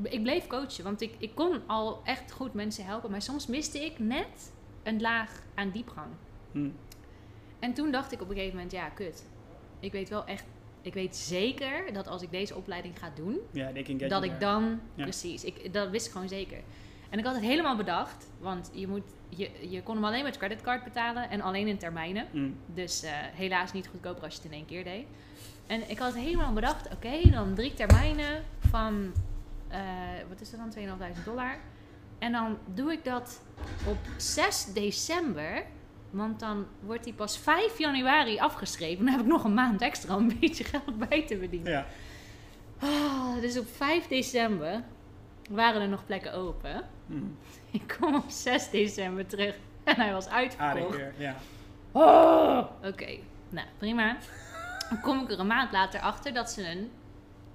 [0.04, 3.12] ik bleef coachen, want ik, ik kon al echt goed mensen helpen.
[3.12, 4.52] Maar soms miste ik net
[4.84, 6.12] een laag aan diepgang.
[6.52, 6.70] Hm.
[7.60, 9.26] En toen dacht ik op een gegeven moment, ja, kut.
[9.80, 10.46] Ik weet wel echt,
[10.82, 13.72] ik weet zeker dat als ik deze opleiding ga doen, Ja,
[14.08, 15.04] dat ik dan, Ja.
[15.04, 16.60] precies, ik, dat wist ik gewoon zeker.
[17.10, 20.38] En ik had het helemaal bedacht, want je, moet, je, je kon hem alleen met
[20.38, 22.28] creditcard betalen en alleen in termijnen.
[22.32, 22.50] Hm.
[22.66, 25.06] Dus eh, helaas niet goedkoper als je het in één keer deed.
[25.68, 29.14] En ik had helemaal bedacht, oké, dan drie termijnen van,
[29.68, 29.80] eh,
[30.30, 31.58] wat is dat dan, 2.500 dollar.
[32.20, 33.42] En dan doe ik dat
[33.88, 35.66] op 6 december,
[36.10, 39.06] want dan wordt die pas 5 januari afgeschreven.
[39.06, 41.72] Dan heb ik nog een maand extra om een beetje geld bij te verdienen.
[41.72, 41.86] Ja.
[42.80, 44.84] Ah, dus op 5 december
[45.50, 46.84] waren er nog plekken open.
[47.08, 47.16] Hm.
[47.80, 50.96] Ik kom op 6 december terug en hij was uitverkocht.
[50.96, 51.36] weer, ja.
[51.92, 53.18] Oh, Oké,
[53.50, 54.18] nou prima.
[54.90, 56.92] Dan kom ik er een maand later achter dat ze een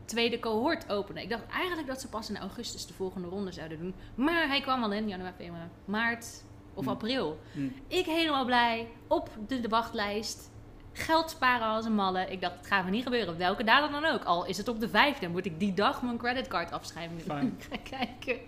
[0.05, 1.23] tweede cohort openen.
[1.23, 3.95] Ik dacht eigenlijk dat ze pas in augustus de volgende ronde zouden doen.
[4.15, 6.91] Maar hij kwam al in januari, februari, maart of Hm.
[6.91, 7.39] april.
[7.53, 7.69] Hm.
[7.89, 10.51] Ik helemaal blij, op de, de wachtlijst.
[10.97, 12.27] Geld sparen als een malle.
[12.31, 13.37] Ik dacht, het gaat me niet gebeuren.
[13.37, 14.25] Welke datum dan ook.
[14.25, 17.21] Al is het op de vijfde, moet ik die dag mijn creditcard afschrijven.
[17.21, 17.57] Fijn.
[17.59, 18.39] Ik ga kijken.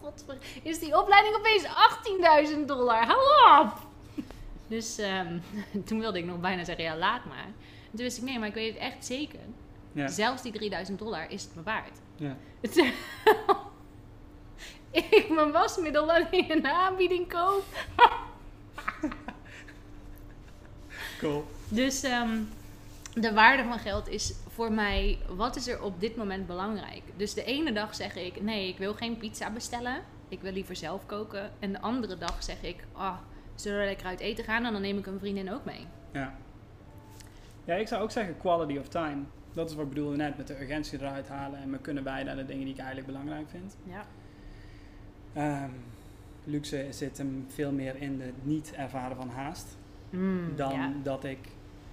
[0.00, 0.36] Godver...
[0.62, 1.66] Is die opleiding opeens
[2.56, 3.06] 18.000 dollar?
[3.06, 3.72] Hou op!
[4.66, 5.38] Dus ehm,
[5.86, 7.44] toen wilde ik nog bijna zeggen, ja, laat maar.
[7.84, 9.40] En toen wist ik, nee, maar ik weet het echt zeker.
[9.92, 10.08] Ja.
[10.08, 11.98] Zelfs die 3000 dollar is het me waard.
[12.16, 12.36] Ja.
[14.90, 17.64] Ik mijn wasmiddel alleen in de aanbieding koop.
[21.20, 21.44] Cool.
[21.68, 22.38] Dus ehm,
[23.14, 27.02] de waarde van geld is voor mij, wat is er op dit moment belangrijk?
[27.16, 30.02] Dus de ene dag zeg ik, nee, ik wil geen pizza bestellen.
[30.28, 31.50] Ik wil liever zelf koken.
[31.58, 33.16] En de andere dag zeg ik, ah,
[33.54, 34.64] zullen we lekker uit eten gaan?
[34.64, 35.86] En dan neem ik een vriendin ook mee.
[36.12, 36.34] Ja.
[37.64, 39.22] Ja, ik zou ook zeggen quality of time.
[39.52, 42.32] Dat is wat ik bedoelde net met de urgentie eruit halen en me kunnen wijden
[42.32, 43.76] aan de dingen die ik eigenlijk belangrijk vind.
[43.82, 44.06] Ja.
[45.32, 45.70] Ehm,
[46.44, 49.76] luxe zit hem veel meer in het niet ervaren van haast.
[50.10, 50.92] Mm, dan ja.
[51.02, 51.38] dat ik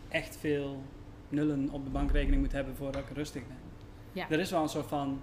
[0.10, 0.84] echt veel
[1.30, 3.58] nullen op de bankrekening moet hebben voordat ik rustig ben.
[4.12, 4.30] Ja.
[4.30, 5.22] Er is wel een soort van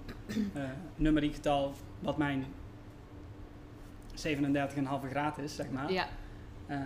[0.54, 0.62] eh
[0.96, 2.44] numeriek getal wat mijn
[4.14, 5.92] 37,5 graad is, zeg maar.
[5.92, 6.06] ja.
[6.66, 6.80] Ehm,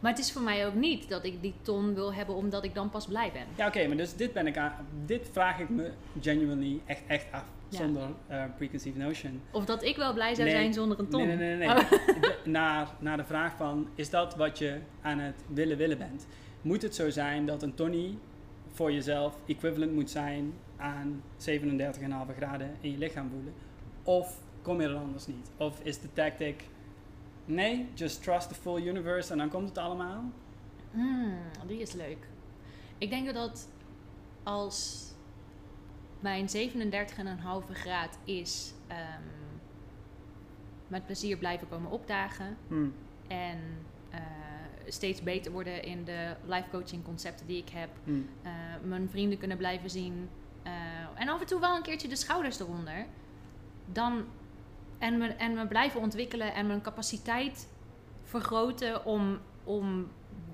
[0.00, 2.74] Maar het is voor mij ook niet dat ik die ton wil hebben omdat ik
[2.74, 3.46] dan pas blij ben.
[3.56, 4.72] ja, oké, maar dus dit, ben ik aan,
[5.04, 7.44] dit vraag ik me genuinely echt, echt af.
[7.76, 9.40] Zonder eh, preconceived notion.
[9.50, 10.56] Of dat ik wel blij zou Nee.
[10.56, 11.26] zijn zonder een ton.
[11.26, 11.68] Nee, nee, nee.
[11.68, 11.76] nee.
[11.76, 11.90] Oh.
[11.90, 16.26] De- naar, naar de vraag van, is dat wat je aan het willen willen bent?
[16.62, 18.18] Moet het zo zijn dat een Tony
[18.72, 23.52] voor jezelf equivalent moet zijn aan 37,5 graden in je lichaam voelen?
[24.02, 25.50] Of kom je er anders niet?
[25.56, 26.64] Of is de tactic,
[27.44, 30.24] nee, just trust the full universe en dan komt het allemaal?
[30.90, 31.34] Hmm,
[31.66, 32.28] die is leuk.
[32.98, 33.68] Ik denk dat
[34.42, 35.08] als
[36.24, 39.22] mijn 37,5 graad is ehm,
[40.88, 42.88] met plezier blijven komen opdagen Hm,
[43.28, 43.58] en
[44.10, 44.20] eh,
[44.86, 48.10] steeds beter worden in de life coaching concepten die ik heb, hm,
[48.42, 50.28] eh, mijn vrienden kunnen blijven zien
[50.62, 50.72] eh,
[51.14, 53.06] en af en toe wel een keertje de schouders eronder,
[53.92, 54.24] dan
[54.98, 57.68] en me, en me blijven ontwikkelen en mijn capaciteit
[58.22, 60.08] vergroten om, om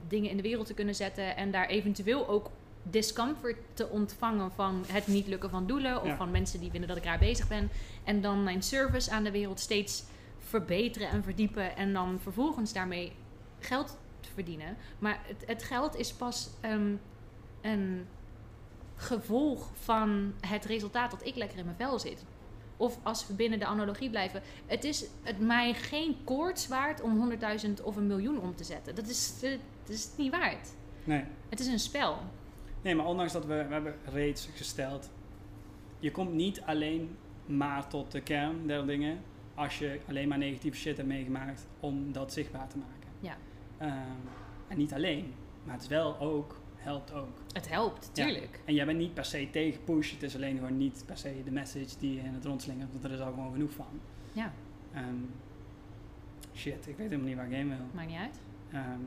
[0.09, 2.51] dingen in de wereld te kunnen zetten en daar eventueel ook
[2.83, 6.17] discomfort te ontvangen van het niet lukken van doelen of Ja.
[6.17, 7.71] van mensen die vinden dat ik raar bezig ben
[8.05, 10.05] en dan mijn service aan de wereld steeds
[10.39, 13.13] verbeteren en verdiepen en dan vervolgens daarmee
[13.59, 14.77] geld te verdienen.
[14.99, 16.93] Maar het, het geld is pas ehm,
[17.61, 18.07] een
[18.97, 22.25] gevolg van het resultaat dat ik lekker in mijn vel zit.
[22.77, 24.43] Of als we binnen de analogie blijven.
[24.67, 27.31] Het is het mij geen koorts waard om
[27.67, 28.95] 100.000 of een miljoen om te zetten.
[28.95, 29.51] Dat is, eh,
[29.85, 30.69] dat is het niet waard.
[31.05, 31.25] nee.
[31.49, 32.19] Het is een spel.
[32.83, 35.11] Nee, maar ondanks dat we, we hebben reeds gesteld,
[35.99, 37.17] je komt niet alleen
[37.47, 39.19] maar tot de kern der dingen
[39.55, 43.09] als je alleen maar negatieve shit hebt meegemaakt om dat zichtbaar te maken.
[43.21, 43.37] Ja.
[43.79, 44.17] Ehm,
[44.69, 47.39] en niet alleen, maar het is wel ook, helpt ook.
[47.53, 48.25] Het helpt, Ja.
[48.25, 48.61] tuurlijk.
[48.65, 51.43] En jij bent niet per se tegen push, het is alleen gewoon niet per se
[51.45, 53.87] de message die je in het rondslingert, want er is al gewoon genoeg van.
[54.33, 54.53] Ja,
[54.93, 55.15] Ehm,
[56.55, 57.77] shit, ik weet helemaal niet waar ik heen wil.
[57.93, 58.41] maakt niet uit.
[58.73, 59.01] Ehm.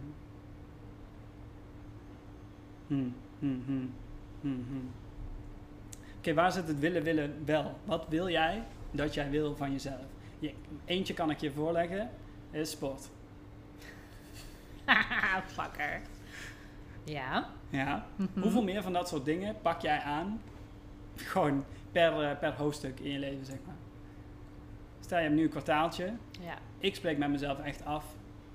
[2.88, 3.94] Hmm, hmm, hmm,
[4.42, 4.92] hmm, hmm.
[6.18, 7.78] Oké, waar zit het willen willen wel?
[7.86, 10.06] Wat wil jij dat jij wil van jezelf?
[10.40, 10.54] Je,
[10.86, 12.10] eentje kan ik je voorleggen,
[12.52, 13.10] is sport.
[15.56, 16.02] Fucker.
[17.04, 17.50] Ja.
[17.70, 18.06] Ja.
[18.16, 18.42] Mhm.
[18.42, 20.42] Hoeveel meer van dat soort dingen pak jij aan?
[21.16, 23.76] Gewoon per, eh, per hoofdstuk in je leven, zeg maar.
[25.00, 26.14] Stel je hebt nu een kwartaaltje.
[26.42, 26.58] Ja.
[26.78, 28.06] Ik spreek met mezelf echt af.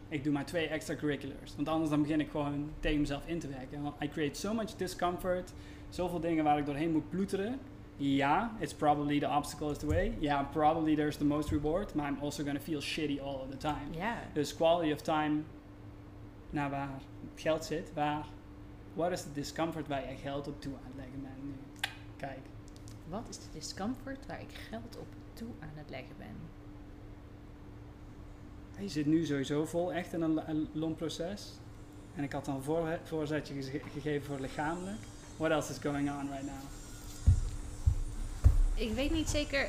[0.09, 1.57] Ik doe maar twee extracurriculars.
[1.57, 3.83] Want anders dan begin ik gewoon tegen mezelf in te werken.
[3.83, 5.53] Want I create so much discomfort.
[5.89, 7.59] Zoveel dingen waar ik doorheen moet ploeteren.
[7.97, 10.17] Ja, it's probably the obstacle is the way.
[10.19, 11.95] Ja, probably there's the most reward.
[11.95, 13.91] Maar I'm also gonna feel shitty all of the time.
[13.91, 14.17] Ja.
[14.33, 15.43] Dus quality of time
[16.51, 17.93] naar waar het geld zit.
[17.95, 18.27] Waar,
[18.95, 21.55] what is the discomfort waar je geld op toe aan het leggen bent nu?
[22.17, 22.41] Kijk.
[23.09, 26.37] Wat is de discomfort waar ik geld op toe aan het leggen ben?
[28.81, 31.53] Je zit nu sowieso vol echt in een, een loonproces.
[32.15, 33.55] En ik had dan een voor, voorzetje
[33.93, 34.99] gegeven voor lichamelijk.
[35.37, 36.63] What else is going on right now?
[38.75, 39.69] Ik weet niet zeker.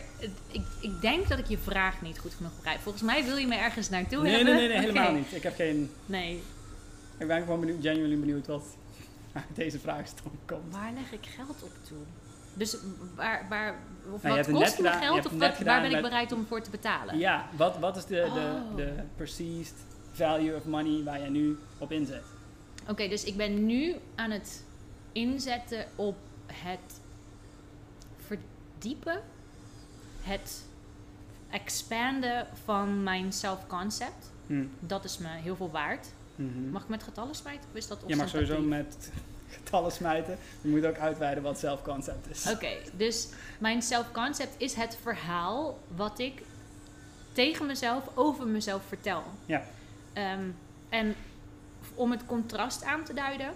[0.52, 2.80] Ik, ik denk dat ik je vraag niet goed genoeg begrijp.
[2.80, 4.56] Volgens mij wil je me ergens naartoe Nee, nee, hebben.
[4.56, 5.18] nee, nee, helemaal Oké.
[5.18, 5.32] niet.
[5.34, 5.92] Ik heb geen...
[6.06, 6.42] Nee.
[7.18, 8.64] Ik ben gewoon benieuwd, genuinely benieuwd wat
[9.34, 10.74] uit deze vraagstroom komt.
[10.74, 11.98] Waar leg ik geld op toe?
[12.60, 12.78] Dus
[13.16, 13.76] waar, waar,
[14.12, 16.70] of je wat kost me geld of wat, waar ben ik bereid om voor te
[16.70, 17.18] betalen?
[17.18, 18.76] Ja, wat, wat is de, de, Oh.
[18.76, 19.74] de perceived
[20.12, 22.24] value of money waar jij nu op inzet?
[22.88, 24.64] Oké, dus ik ben nu aan het
[25.12, 27.00] inzetten op het
[28.26, 29.22] verdiepen,
[30.22, 30.64] het
[31.50, 34.70] expanden van mijn self-concept, Hmm.
[34.80, 36.08] dat is me heel veel waard.
[36.36, 36.70] Mhm.
[36.72, 37.64] Mag ik met getallen smijten?
[37.72, 39.12] Of is dat Je mag sowieso met
[39.58, 40.38] getallen smijten.
[40.62, 42.50] Je moet ook uitweiden wat zelfconcept is.
[42.52, 46.42] Oké, dus mijn self-concept is het verhaal wat ik
[47.32, 49.24] tegen mezelf, over mezelf vertel.
[49.46, 49.64] Ja.
[50.14, 50.50] Ehm,
[50.90, 51.16] en
[51.94, 53.54] om het contrast aan te duiden,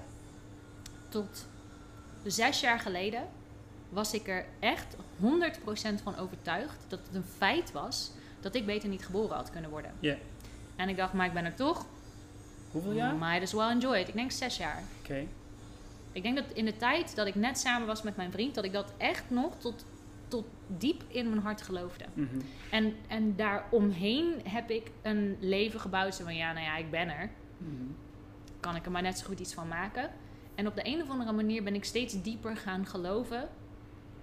[1.10, 1.45] tot
[2.23, 3.27] zes jaar geleden
[3.89, 8.89] was ik er echt 100% van overtuigd dat het een feit was dat ik beter
[8.89, 9.91] niet geboren had kunnen worden.
[9.99, 10.15] Ja.
[10.75, 11.86] En ik dacht, maar ik ben er toch.
[12.71, 13.15] Hoeveel jaar?
[13.15, 14.08] Might as well enjoy it.
[14.08, 14.84] Ik denk zes jaar.
[15.01, 15.27] Oké.
[16.13, 18.63] Ik denk dat in de tijd dat ik net samen was met mijn vriend, dat
[18.63, 19.86] ik dat echt nog tot,
[20.28, 22.06] tot diep in mijn hart geloofde.
[22.13, 22.39] Mhm.
[22.71, 26.15] En, en daaromheen heb ik een leven gebouwd.
[26.15, 27.32] Zo van ja, nou ja, ik ben er.
[27.58, 27.71] Mhm.
[28.60, 30.12] Kan ik er maar net zo goed iets van maken.
[30.56, 33.49] En op de een of andere manier ben ik steeds dieper gaan geloven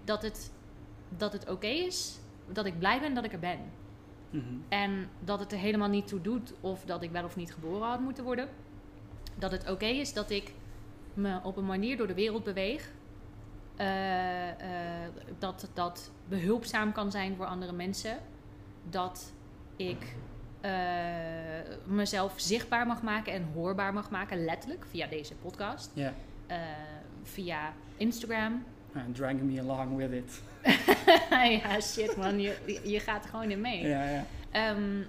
[0.05, 0.53] dat het,
[1.16, 2.18] dat het oké is.
[2.53, 3.59] Dat ik blij ben dat ik er ben.
[4.31, 4.44] Mhm.
[4.68, 7.88] En dat het er helemaal niet toe doet of dat ik wel of niet geboren
[7.88, 8.48] had moeten worden.
[9.38, 10.53] Dat het oké is dat ik
[11.20, 12.90] me op een manier door de wereld beweeg.
[13.76, 14.48] eh,
[15.04, 18.18] eh, dat dat behulpzaam kan zijn voor andere mensen.
[18.90, 19.33] Dat
[19.76, 20.14] ik
[20.61, 20.70] eh,
[21.85, 25.90] mezelf zichtbaar mag maken en hoorbaar mag maken, letterlijk, via deze podcast.
[25.94, 26.14] Ja.
[27.22, 28.64] via Instagram.
[28.94, 30.42] And dragging me along with it.
[31.62, 33.87] ja, shit man, je, je gaat er gewoon in mee.
[33.88, 34.24] Ja, ja.
[34.50, 35.02] Ehm,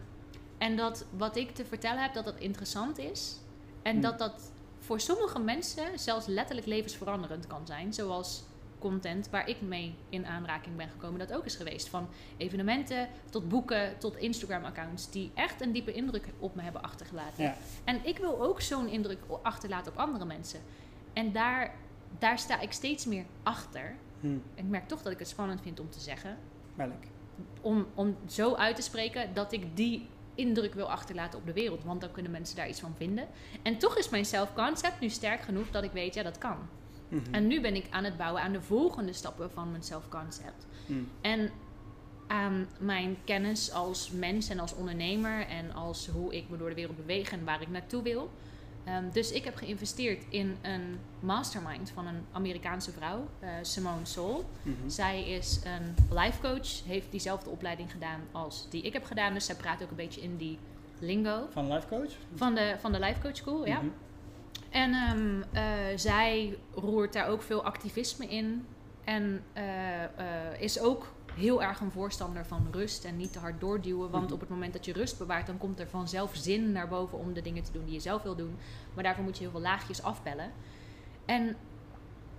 [0.57, 3.39] en dat wat ik te vertellen heb, dat dat interessant is.
[3.81, 4.01] En Hmm.
[4.01, 4.50] dat dat
[4.91, 7.93] voor sommige mensen zelfs letterlijk levensveranderend kan zijn.
[7.93, 8.43] Zoals
[8.79, 11.89] content waar ik mee in aanraking ben gekomen, dat ook is geweest.
[11.89, 17.43] Van evenementen tot boeken tot Instagram-accounts die echt een diepe indruk op me hebben achtergelaten.
[17.43, 17.55] Ja.
[17.83, 20.59] En ik wil ook zo'n indruk achterlaten op andere mensen.
[21.13, 21.75] En daar,
[22.19, 23.95] daar sta ik steeds meer achter.
[24.19, 24.37] Hm.
[24.55, 26.37] Ik merk toch dat ik het spannend vind om te zeggen
[26.75, 27.03] Welk?
[27.61, 31.83] om, om zo uit te spreken dat ik die indruk wil achterlaten op de wereld.
[31.83, 33.27] Want dan kunnen mensen daar iets van vinden.
[33.61, 36.57] En toch is mijn self-concept nu sterk genoeg dat ik weet, ja, dat kan.
[37.07, 37.33] Mhm.
[37.33, 40.65] En nu ben ik aan het bouwen aan de volgende stappen van mijn self-concept.
[40.85, 40.93] Hm.
[41.21, 41.51] En
[42.27, 46.75] aan mijn kennis als mens en als ondernemer en als hoe ik me door de
[46.75, 48.31] wereld beweeg en waar ik naartoe wil.
[48.83, 54.45] Ehm, dus ik heb geïnvesteerd in een mastermind van een Amerikaanse vrouw, eh, Simone Sol.
[54.61, 54.89] Mhm.
[54.89, 59.33] Zij is een life coach, heeft diezelfde opleiding gedaan als die ik heb gedaan.
[59.33, 60.57] Dus zij praat ook een beetje in die
[60.99, 62.11] lingo Van life coach?
[62.35, 63.65] van de, van de life coach school.
[63.67, 63.77] Ja.
[63.77, 63.87] Mhm.
[64.69, 65.63] En ehm, eh,
[65.95, 68.65] zij roert daar ook veel activisme in.
[69.03, 69.63] En eh,
[70.59, 74.09] is ook heel erg een voorstander van rust en niet te hard doorduwen.
[74.09, 74.33] Want Mhm.
[74.33, 77.33] op het moment dat je rust bewaart, dan komt er vanzelf zin naar boven om
[77.33, 78.57] de dingen te doen die je zelf wil doen.
[78.93, 80.51] Maar daarvoor moet je heel veel laagjes afbellen.
[81.25, 81.55] En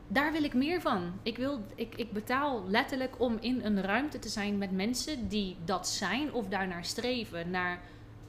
[0.08, 1.12] daar wil ik meer van.
[1.22, 5.56] Ik, wil, ik, ik betaal letterlijk om in een ruimte te zijn met mensen die
[5.64, 7.50] dat zijn of daarnaar streven.
[7.50, 7.80] Naar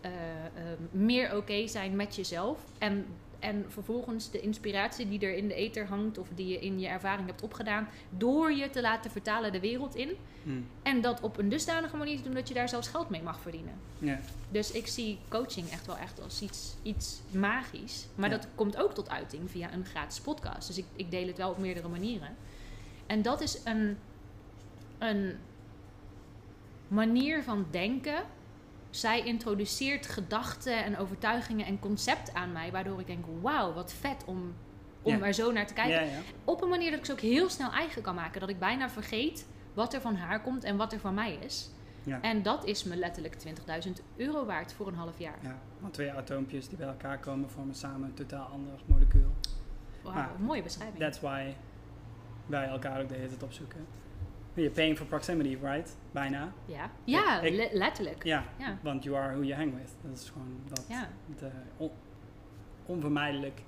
[0.02, 2.60] eh, eh, meer oké zijn met jezelf.
[2.78, 3.06] En,
[3.44, 6.88] en vervolgens de inspiratie die er in de ether hangt of die je in je
[6.88, 10.10] ervaring hebt opgedaan, door je te laten vertalen de wereld in.
[10.44, 10.50] Hm.
[10.84, 13.40] En dat op een dusdanige manier te doen dat je daar zelfs geld mee mag
[13.40, 13.74] verdienen.
[13.98, 14.20] Ja.
[14.50, 18.06] Dus ik zie coaching echt wel echt als iets, iets magisch.
[18.16, 20.68] Maar dat komt ook tot uiting via een gratis podcast.
[20.68, 22.36] Dus ik, ik deel het wel op meerdere manieren.
[23.06, 23.98] En dat is een,
[24.98, 25.36] een
[26.88, 28.24] manier van denken.
[28.96, 32.72] Zij introduceert gedachten en overtuigingen en concept aan mij.
[32.72, 34.54] Waardoor ik denk, wauw, wat vet om,
[35.02, 35.26] om Ja.
[35.26, 36.06] er zo naar te kijken.
[36.06, 36.20] Ja, ja.
[36.44, 38.40] Op een manier dat ik ze ook heel snel eigen kan maken.
[38.40, 41.70] Dat ik bijna vergeet wat er van haar komt en wat er van mij is.
[42.22, 43.36] En dat is me letterlijk
[43.86, 45.38] 20.000 euro waard voor een half jaar.
[45.42, 45.58] ja.
[45.80, 49.32] Want twee atoompjes die bij elkaar komen vormen samen een totaal ander molecuul.
[50.02, 51.00] Wauw, Maar mooie beschrijving.
[51.00, 51.54] That's why
[52.46, 53.86] wij elkaar ook de hele tijd opzoeken.
[54.54, 55.96] You're paying for proximity, right?
[56.12, 56.52] Bijna.
[56.66, 58.24] Ja, ja Ik- le- letterlijk.
[58.24, 58.78] Ja, Ja.
[58.82, 59.90] want you are who you hang with.
[60.02, 60.86] Dat is gewoon dat.
[60.90, 61.10] Ja.
[61.40, 61.92] De, on-
[62.86, 63.62] onvermijdelijk.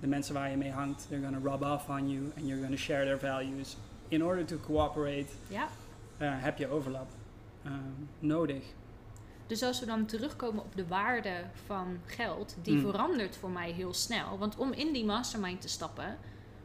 [0.00, 2.76] De mensen waar je mee hangt, they're gonna rub off on you and you're gonna
[2.76, 3.76] share their values.
[4.08, 5.68] In order to cooperate, ja.
[6.18, 7.08] eh, heb je overlap
[7.62, 7.72] eh,
[8.18, 8.62] nodig.
[9.46, 12.80] Dus als we dan terugkomen op de waarde van geld, die Mm.
[12.80, 14.38] verandert voor mij heel snel.
[14.38, 16.16] Want om in die mastermind te stappen,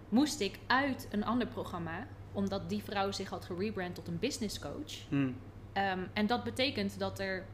[0.09, 4.59] moest ik uit een ander programma, omdat die vrouw zich had gerebrand tot een business
[4.59, 4.93] coach.
[5.09, 5.29] Hm.
[5.73, 7.45] Ehm, en dat betekent dat er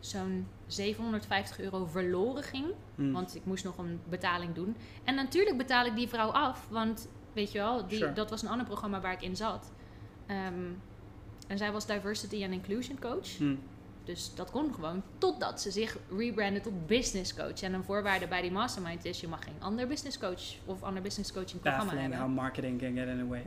[0.00, 2.66] zo'n 750 euro verloren ging.
[2.94, 3.12] Hm.
[3.12, 4.76] Want ik moest nog een betaling doen.
[5.04, 6.66] En natuurlijk betaal ik die vrouw af.
[6.70, 8.12] Want weet je wel, die, Sure.
[8.12, 9.72] dat was een ander programma waar ik in zat.
[10.26, 10.54] Ehm,
[11.46, 13.36] en zij was diversity and inclusion coach.
[13.38, 13.54] Hm.
[14.04, 17.62] Dus dat kon gewoon totdat ze zich rebrandde tot business coach.
[17.62, 21.02] En een voorwaarde bij die mastermind is: je mag geen ander business coach of ander
[21.02, 22.28] business coaching programma Baffling hebben.
[22.28, 23.42] how marketing can get in the way.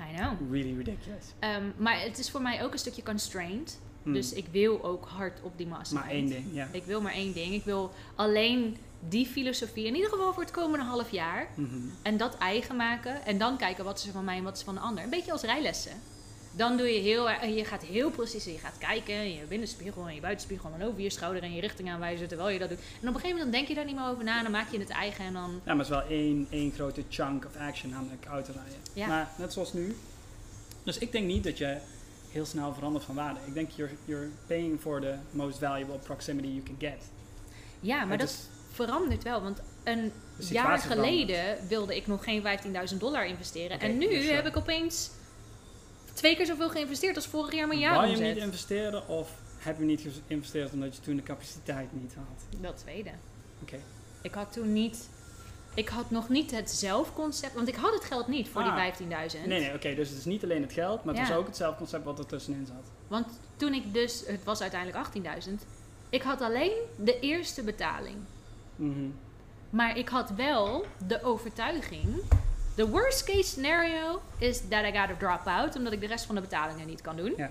[0.00, 0.52] I know.
[0.52, 1.24] Really ridiculous.
[1.38, 3.78] Ehm, maar het is voor mij ook een stukje constrained.
[4.02, 4.12] Hmm.
[4.12, 5.94] Dus ik wil ook hard op die massa.
[5.94, 6.68] maar één ding, ja.
[6.72, 7.54] Ik wil maar één ding.
[7.54, 8.76] Ik wil alleen
[9.08, 11.48] die filosofie, in ieder geval voor het komende half jaar.
[11.54, 11.76] Mhm.
[12.02, 13.24] En dat eigen maken.
[13.24, 15.04] En dan kijken wat is er van mij en wat is van de ander.
[15.04, 15.92] Een beetje als rijlessen.
[16.52, 20.20] Dan doe je heel je gaat heel precies, je gaat kijken, je binnenspiegel en je
[20.20, 22.78] buitenspiegel en over je schouder en je richting aanwijzen terwijl je dat doet.
[22.78, 24.70] En op een gegeven moment denk je daar niet meer over na en dan maak
[24.70, 27.56] je het eigen en dan, Ja, maar het is wel één, één grote chunk of
[27.56, 28.78] action, namelijk autorijden.
[28.92, 29.06] Ja.
[29.06, 29.96] Maar net zoals nu.
[30.82, 31.76] Dus ik denk niet dat je
[32.30, 33.40] heel snel verandert van waarde.
[33.46, 37.10] Ik denk you're, you're paying for the most valuable proximity you can get.
[37.80, 39.42] ja, maar dat verandert wel.
[39.42, 40.82] Want een jaar verandert.
[40.82, 42.42] geleden wilde ik nog geen
[42.92, 43.80] 15.000 dollar investeren.
[43.80, 45.10] En nu heb ik opeens
[46.20, 49.30] twee keer zoveel geïnvesteerd als vorig jaar mijn jaar Wou je hem niet investeren of
[49.58, 52.60] heb je niet geïnvesteerd omdat je toen de capaciteit niet had?
[52.62, 53.10] Dat tweede.
[53.62, 53.76] Oké.
[54.22, 55.08] Ik had toen niet...
[55.74, 58.96] Ik had nog niet het zelfconcept, want ik had het geld niet voor Ah.
[58.98, 59.46] die 15.000.
[59.46, 59.94] Nee, nee, oké.
[59.94, 61.28] dus het is niet alleen het geld, maar het Ja.
[61.28, 62.90] was ook het zelfconcept wat er tussenin zat.
[63.08, 64.98] Want toen ik dus, het was uiteindelijk
[65.46, 65.50] 18.000,
[66.08, 68.16] ik had alleen de eerste betaling.
[68.76, 69.08] Mhm.
[69.70, 72.22] Maar ik had wel de overtuiging.
[72.80, 76.34] The worst case scenario is that I gotta drop out, omdat ik de rest van
[76.34, 77.32] de betalingen niet kan doen.
[77.36, 77.50] Ja.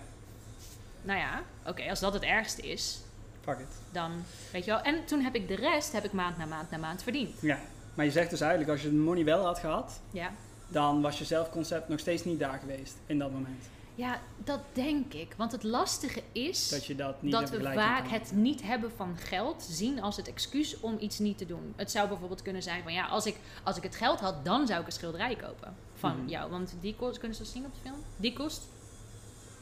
[1.01, 2.99] Nou ja, oké, als dat het ergste is,
[3.43, 3.67] Fuck it.
[3.91, 4.11] dan
[4.51, 4.81] weet je wel.
[4.81, 7.41] En toen heb ik de rest, heb ik maand na maand na maand verdiend.
[7.41, 7.59] Ja.
[7.93, 10.31] Maar je zegt dus eigenlijk, als je de money wel had gehad, Ja.
[10.67, 13.63] dan was je zelfconcept nog steeds niet daar geweest in dat moment.
[13.99, 15.33] Ja, dat denk ik.
[15.37, 18.13] Want het lastige is Dat je dat niet dat we vaak kan.
[18.13, 21.73] het niet hebben van geld zien als het excuus om iets niet te doen.
[21.75, 24.67] Het zou bijvoorbeeld kunnen zijn van ja, als ik, als ik het geld had, dan
[24.67, 26.29] zou ik een schilderij kopen van Mhm.
[26.29, 26.49] jou.
[26.51, 28.03] Want die kost, kunnen ze dat zien op de film?
[28.17, 28.61] Die kost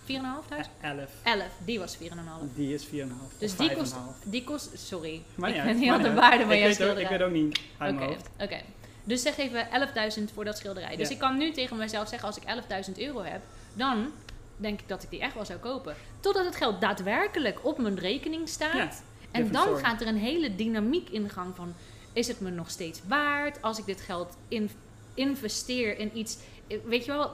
[0.06, 0.70] 4.500?
[0.82, 1.10] E- 11.
[1.24, 2.54] 11, die was 4,5.
[2.56, 3.38] Die is 4,5.
[3.40, 3.78] Dus die 5,5.
[3.78, 3.96] kost,
[4.32, 7.10] die kost, sorry, Maar ik ben niet aan de waarde van jouw ook, ik schilderij.
[7.10, 8.62] weet ook niet Oké, oké.
[9.04, 10.96] Dus zeg even 11.000 voor dat schilderij.
[10.96, 11.14] Dus Ja.
[11.14, 13.42] ik kan nu tegen mezelf zeggen, als ik 11.000 euro heb,
[13.74, 14.12] dan
[14.58, 15.96] denk ik dat ik die echt wel zou kopen.
[16.20, 18.74] Totdat het geld daadwerkelijk op mijn rekening staat.
[18.74, 18.90] Ja,
[19.32, 21.74] en dan gaat er een hele dynamiek in gang van,
[22.14, 23.62] is het me nog steeds waard?
[23.62, 24.70] Als ik dit geld in,
[25.14, 26.38] investeer in iets,
[26.86, 27.32] weet je wel,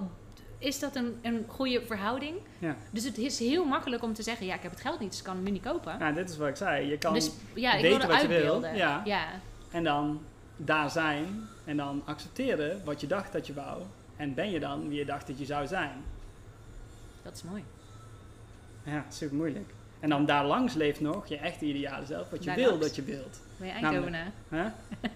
[0.58, 2.36] is dat een, een goede verhouding?
[2.60, 2.76] Ja.
[2.92, 5.20] Dus het is heel makkelijk om te zeggen, ja, ik heb het geld niet, dus
[5.20, 5.96] ik kan het nu niet kopen.
[6.00, 6.88] Ja, dit is wat ik zei.
[6.88, 8.76] Je kan dus ja, ik weten wat je wil, uitbeelden.
[8.76, 9.02] ja.
[9.06, 9.26] ja.
[9.72, 10.22] en dan
[10.58, 13.82] daar zijn en dan accepteren wat je dacht dat je wou.
[14.16, 16.04] En ben je dan wie je dacht dat je zou zijn.
[17.24, 17.64] Dat is mooi.
[18.84, 19.74] Ja, super moeilijk.
[20.00, 23.04] En dan daar langs leeft nog je echte ideale zelf, wat je wil dat je
[23.04, 23.40] wilt.
[23.58, 24.66] Ben je Eindhoven, Hè?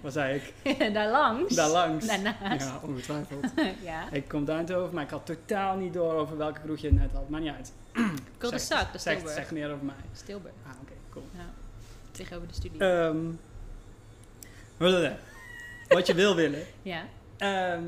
[0.01, 0.53] Wat zei ik?
[0.93, 1.55] Daar langs.
[1.55, 2.05] Daar langs.
[2.07, 2.65] Daarnaast.
[2.67, 3.45] Ja, ongetwijfeld.
[3.83, 4.11] ja.
[4.11, 6.97] ik kom daar over, maar ik had totaal niet door over welke kroeg je het
[6.97, 7.29] net had.
[7.29, 7.71] Maar niet uit.
[8.37, 9.35] Cul-de-sac, Zeg- dat is zeg, Tilburg.
[9.35, 9.95] zeg meer over mij.
[10.13, 10.53] Stilburg.
[10.65, 11.25] Ah, oké, cool.
[11.35, 11.45] Ja.
[12.11, 12.79] Tegenover de studie.
[12.79, 13.17] Ehm,
[15.87, 16.63] wat je wil willen.
[16.81, 17.01] ja.
[17.37, 17.83] Ehm,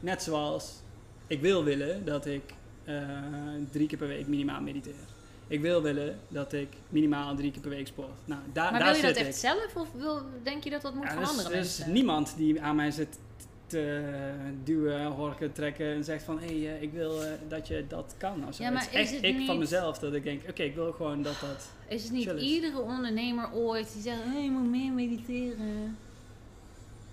[0.00, 0.80] net zoals
[1.30, 2.42] ik wil willen dat ik
[2.84, 2.94] eh,
[3.70, 4.94] drie keer per week minimaal mediteer.
[5.48, 8.08] Ik wil willen dat ik minimaal drie keer per week sport.
[8.24, 9.34] Nou, daar, Maar daar wil je dat echt ik.
[9.50, 12.34] zelf of wil, denk je dat dat moet Ja, van er is- er is niemand
[12.36, 13.18] die aan mij zit
[13.66, 14.10] te
[14.64, 18.14] duwen, horken, trekken en zegt van hé, hey, eh, ik wil eh, dat je dat
[18.18, 18.46] kan.
[18.48, 18.62] Of zo.
[18.62, 20.74] Ja, maar het is echt het ik niet- van mezelf dat ik denk, oké, ik
[20.74, 21.70] wil gewoon dat dat...
[21.88, 25.96] Is het niet iedere ondernemer ooit die zegt, hey, je moet meer mediteren?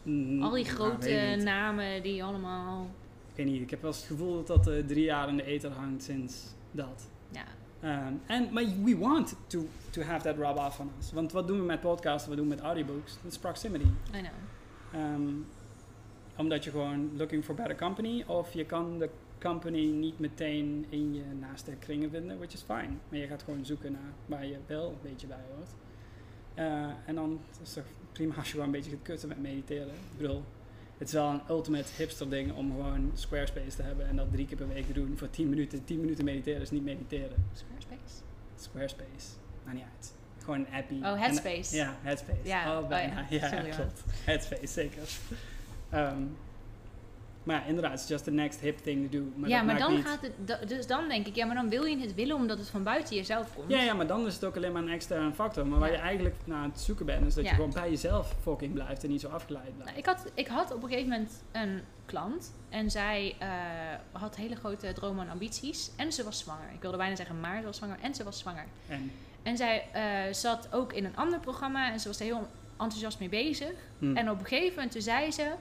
[0.03, 2.87] mm, Al die nou, grote namen die allemaal...
[3.37, 5.37] Ik weet niet, ik heb wel eens het gevoel dat dat eh, drie jaar in
[5.37, 7.09] de ether hangt sinds dat.
[7.31, 7.43] Ja,
[7.79, 11.11] Ehm, En maar we want to, to have that rub off on us.
[11.11, 13.17] Want wat doen we met podcasts, wat doen we met audiobooks?
[13.23, 13.83] Dat is proximity.
[13.83, 14.23] I know.
[14.93, 15.29] Ehm,
[16.35, 18.23] omdat je gewoon looking for better company.
[18.27, 22.89] Of je kan de company niet meteen in je naaste kringen vinden, which is fine.
[23.09, 25.69] Maar je gaat gewoon zoeken naar waar je wel een beetje bij hoort.
[26.53, 29.87] Eh, en dan is het prima als je gewoon een beetje gaat kutten met mediteren.
[29.93, 30.43] Ik bedoel,
[30.97, 34.45] het is wel een ultimate hipster ding om gewoon Squarespace te hebben en dat drie
[34.47, 35.83] keer per week te doen voor 10 minuten.
[35.85, 37.45] 10 minuten mediteren is niet mediteren.
[37.53, 38.21] Squarespace?
[38.55, 39.27] Squarespace.
[39.63, 40.13] Maakt niet uit.
[40.43, 40.97] Gewoon een appie.
[41.01, 41.75] Oh, En- Headspace.
[41.75, 42.39] ja, Headspace.
[42.43, 43.25] Ja, oh, oh bijna.
[43.29, 43.53] ja.
[43.53, 44.03] ja, klopt.
[44.25, 45.01] Headspace, zeker.
[45.89, 46.21] Ehm,
[47.47, 49.23] maar ja, inderdaad, it's just the next hip thing to do.
[49.35, 50.67] Maar ja, maar dan niet- gaat het...
[50.69, 53.15] Dus dan denk ik, ja, maar dan wil je het willen omdat het van buiten
[53.15, 53.71] jezelf komt.
[53.71, 55.67] Ja, ja, maar dan is het ook alleen maar een externe factor.
[55.67, 55.95] Maar waar Ja.
[55.95, 57.49] je eigenlijk naar het zoeken bent, is dat Ja.
[57.49, 59.85] je gewoon bij jezelf fucking blijft en niet zo afgeleid blijft.
[59.85, 63.49] Nou, ik, had, ik had op een gegeven moment een klant en zij eh,
[64.11, 65.91] had hele grote dromen en ambities.
[65.95, 66.69] En ze was zwanger.
[66.73, 68.65] Ik wilde bijna zeggen, maar ze was zwanger en ze was zwanger.
[68.87, 69.11] En,
[69.43, 73.19] En zij eh, zat ook in een ander programma en ze was er heel enthousiast
[73.19, 73.71] mee bezig.
[73.99, 75.51] hm, En op een gegeven moment toen zei ze...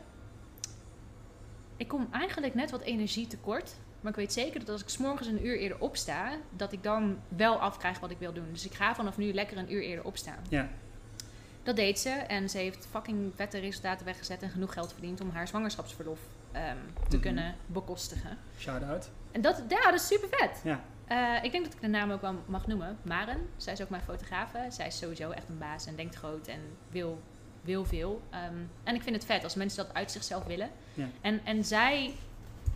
[1.76, 3.74] Ik kom eigenlijk net wat energie tekort.
[4.00, 6.32] Maar ik weet zeker dat als ik morgens een uur eerder opsta...
[6.56, 8.48] dat ik dan wel afkrijg wat ik wil doen.
[8.52, 10.38] Dus ik ga vanaf nu lekker een uur eerder opstaan.
[10.48, 10.68] ja,
[11.62, 14.42] Dat deed ze en ze heeft fucking vette resultaten weggezet...
[14.42, 16.20] en genoeg geld verdiend om haar zwangerschapsverlof
[16.52, 16.76] ehm,
[17.08, 17.20] te Mhm.
[17.24, 18.38] kunnen bekostigen.
[18.58, 19.10] Shout-out.
[19.32, 20.60] En dat, ja, dat is super vet.
[20.64, 20.80] Ja.
[21.06, 22.98] Eh, ik denk dat ik de naam ook wel mag noemen.
[23.02, 24.66] Maren, zij is ook mijn fotografe.
[24.70, 26.60] Zij is sowieso echt een baas en denkt groot en
[26.90, 27.20] wil,
[27.66, 28.22] wil veel.
[28.30, 28.54] Ehm,
[28.84, 30.70] en ik vind het vet als mensen dat uit zichzelf willen.
[30.94, 31.08] Ja.
[31.20, 32.14] En, en zij,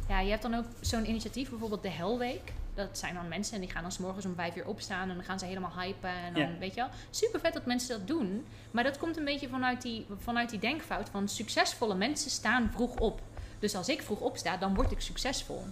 [0.09, 2.53] ja, je hebt dan ook zo'n initiatief, bijvoorbeeld de Hellweek.
[2.75, 5.15] Dat zijn dan mensen en die gaan dan 's morgens om vijf uur opstaan en
[5.15, 6.11] dan gaan ze helemaal hypen.
[6.11, 6.59] En dan, Ja.
[6.59, 8.47] weet je wel, super vet dat mensen dat doen.
[8.71, 12.97] Maar dat komt een beetje vanuit die, vanuit die denkfout van succesvolle mensen staan vroeg
[12.97, 13.21] op.
[13.59, 15.65] Dus als ik vroeg opsta, dan word ik succesvol.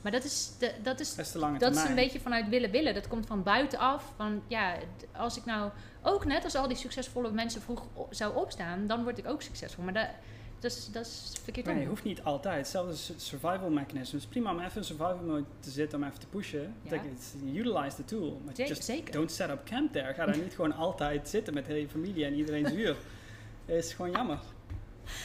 [0.00, 2.94] Maar dat is, de, dat is Dat is dat is een beetje vanuit willen willen.
[2.94, 4.12] Dat komt van buitenaf.
[4.16, 4.74] Van ja,
[5.16, 5.70] als ik nou
[6.02, 9.84] ook net als al die succesvolle mensen vroeg zou opstaan, dan word ik ook succesvol.
[9.84, 10.08] Maar dat,
[10.58, 11.74] dat, is, dat is verkeerd om.
[11.74, 12.56] Nee, hoeft niet altijd.
[12.56, 14.12] Hetzelfde is het survival mechanism.
[14.14, 16.74] Het is prima om even in survival mode te zitten, om even te pushen.
[16.82, 16.90] Ja.
[16.90, 17.04] Like,
[17.54, 18.40] utilize the tool.
[18.44, 19.12] Maar just zeker.
[19.12, 20.14] don't set up camp there.
[20.14, 22.96] Ga daar niet gewoon altijd zitten met de hele familie en iedereen zuur.
[23.66, 24.38] is gewoon jammer.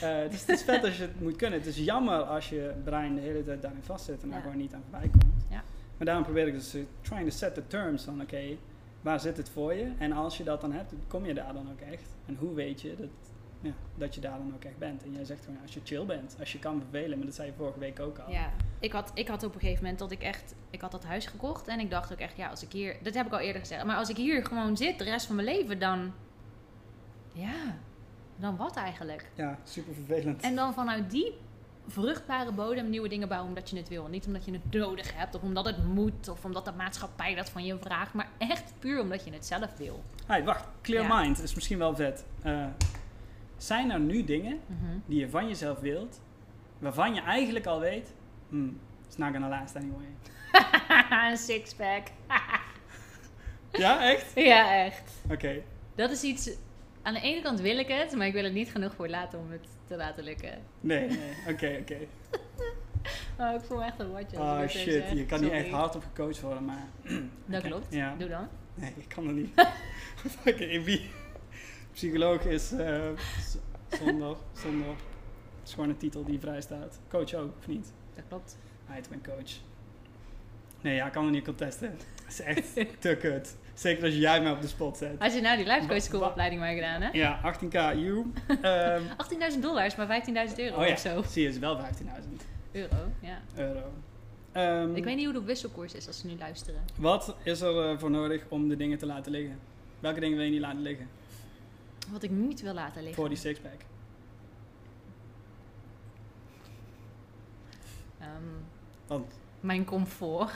[0.01, 1.59] Eh, het, is, het is vet als je het moet kunnen.
[1.59, 4.43] Het is jammer als je brein de hele tijd daarin vastzit en daar Ja.
[4.43, 5.43] gewoon niet aan voorbij komt.
[5.49, 5.63] Ja.
[5.97, 8.57] Maar daarom probeer ik dus eh, trying to set the terms van oké,
[9.07, 9.91] waar zit het voor je?
[9.97, 12.15] En als je dat dan hebt, kom je daar dan ook echt?
[12.25, 13.09] En hoe weet je dat,
[13.61, 15.03] ja, dat je daar dan ook echt bent?
[15.03, 17.47] En jij zegt gewoon als je chill bent, als je kan vervelen, maar dat zei
[17.47, 18.31] je vorige week ook al.
[18.31, 21.03] Ja, ik had, ik had op een gegeven moment dat ik echt, ik had dat
[21.03, 23.39] huis gekocht en ik dacht ook echt, ja, als ik hier, dat heb ik al
[23.39, 26.13] eerder gezegd, maar als ik hier gewoon zit de rest van mijn leven, dan,
[27.31, 27.77] ja,
[28.35, 29.31] dan wat eigenlijk?
[29.35, 30.41] Ja, super vervelend.
[30.41, 31.33] En dan vanuit die
[31.87, 34.07] vruchtbare bodem nieuwe dingen bouwen omdat je het wil.
[34.07, 37.49] Niet omdat je het nodig hebt of omdat het moet of omdat de maatschappij dat
[37.49, 40.03] van je vraagt, maar echt puur omdat je het zelf wil.
[40.25, 41.19] Hey, wacht, clear Ja.
[41.21, 42.25] mind is misschien wel vet.
[42.43, 42.65] Eh,
[43.57, 44.97] zijn er nu dingen Mhm.
[45.05, 46.19] die je van jezelf wilt,
[46.79, 48.13] waarvan je eigenlijk al weet,
[48.49, 50.07] hmm, it's not gonna last anyway.
[51.31, 52.07] een sixpack.
[53.71, 54.31] ja, echt?
[54.35, 55.11] ja, echt.
[55.31, 55.61] Oké.
[55.95, 56.49] Dat is iets.
[57.01, 59.39] Aan de ene kant wil ik het, maar ik wil het niet genoeg voor laten
[59.39, 60.53] om het te laten lukken.
[60.81, 61.97] Nee, nee, oké, oké.
[63.39, 64.37] Oh, ik voel me echt een watje.
[64.37, 66.87] Oh shit, je kan niet echt hard op gecoacht worden, maar...
[67.45, 67.87] Dat klopt.
[67.89, 68.15] Ja.
[68.15, 68.47] Doe dan.
[68.73, 69.49] Nee, ik kan er niet.
[70.47, 71.09] Oké, wie?
[71.93, 73.09] Psycholoog is eh,
[73.89, 74.87] zonder, zonder...
[74.87, 76.99] Het is gewoon een titel die vrij staat.
[77.07, 77.91] Coach ook, of niet?
[78.15, 78.57] Dat klopt.
[78.85, 79.51] Hij ik ben coach.
[80.81, 81.97] Nee, ja, ik kan er niet contesten.
[82.23, 83.55] Dat is echt te kut.
[83.77, 85.19] Zeker als jij mij op de spot zet.
[85.19, 87.09] Als je nou die life coach school opleiding maar gedaan hè?
[87.11, 88.31] Ja, 18k, you.
[88.61, 89.01] Ehm
[89.53, 91.23] 18.000 dollars, maar 15.000 euro oh ja, of zo.
[91.27, 91.83] zie je, is wel 15.000
[92.71, 93.41] Euro, ja.
[93.55, 93.91] euro.
[94.51, 96.81] Ehm, Ik weet niet hoe de wisselkoers is als ze nu luisteren.
[96.95, 99.59] Wat is er eh, voor nodig om de dingen te laten liggen?
[99.99, 101.07] Welke dingen wil je niet laten liggen?
[102.11, 103.15] Wat ik niet wil laten liggen.
[103.15, 103.81] Voor die sixpack.
[108.19, 108.27] Ehm,
[109.07, 110.51] Want mijn comfort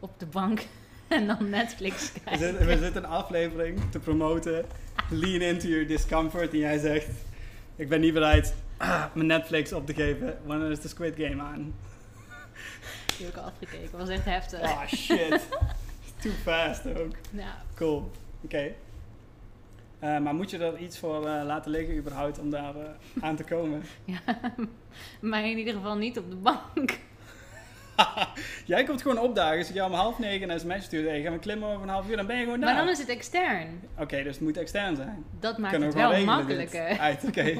[0.00, 0.66] op de bank
[1.16, 2.66] en dan Netflix kijken.
[2.66, 4.64] we zitten een aflevering te promoten.
[5.10, 6.52] Lean into your discomfort.
[6.52, 7.08] En jij zegt,
[7.76, 10.38] ik ben niet bereid ah, mijn Netflix op te geven.
[10.44, 11.74] Wanneer is de Squid Game aan?
[13.16, 13.98] Die heb ik al afgekeken.
[13.98, 14.60] was echt heftig.
[14.60, 15.48] Oh shit.
[16.22, 17.14] Too fast ook.
[17.74, 18.10] Cool.
[18.44, 18.72] Oké.
[19.98, 22.90] Eh, maar moet je er iets voor eh, laten liggen überhaupt om daar eh,
[23.20, 23.82] aan te komen?
[24.04, 24.20] ja,
[25.20, 26.98] maar in ieder geval niet op de bank.
[28.64, 29.58] Jij komt gewoon opdagen.
[29.58, 31.88] Als ik jou om half negen een sms stuur, hey, gaan we klimmen over een
[31.88, 32.74] half uur, dan ben je gewoon daar.
[32.74, 33.80] Maar dan is het extern.
[33.98, 35.24] Oké, dus het moet extern zijn.
[35.40, 36.98] Dat maakt Kunnen het we wel regelen makkelijker.
[36.98, 37.40] Uit, Oké.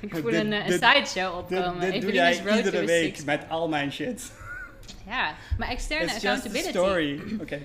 [0.00, 1.80] Ik voel dit- een, sideshow opkomen.
[1.92, 3.24] dit doe jij iedere week Six.
[3.24, 4.32] met al mijn shit.
[5.06, 6.68] Ja, maar externe It's accountability.
[6.68, 7.20] story.
[7.42, 7.58] Oké.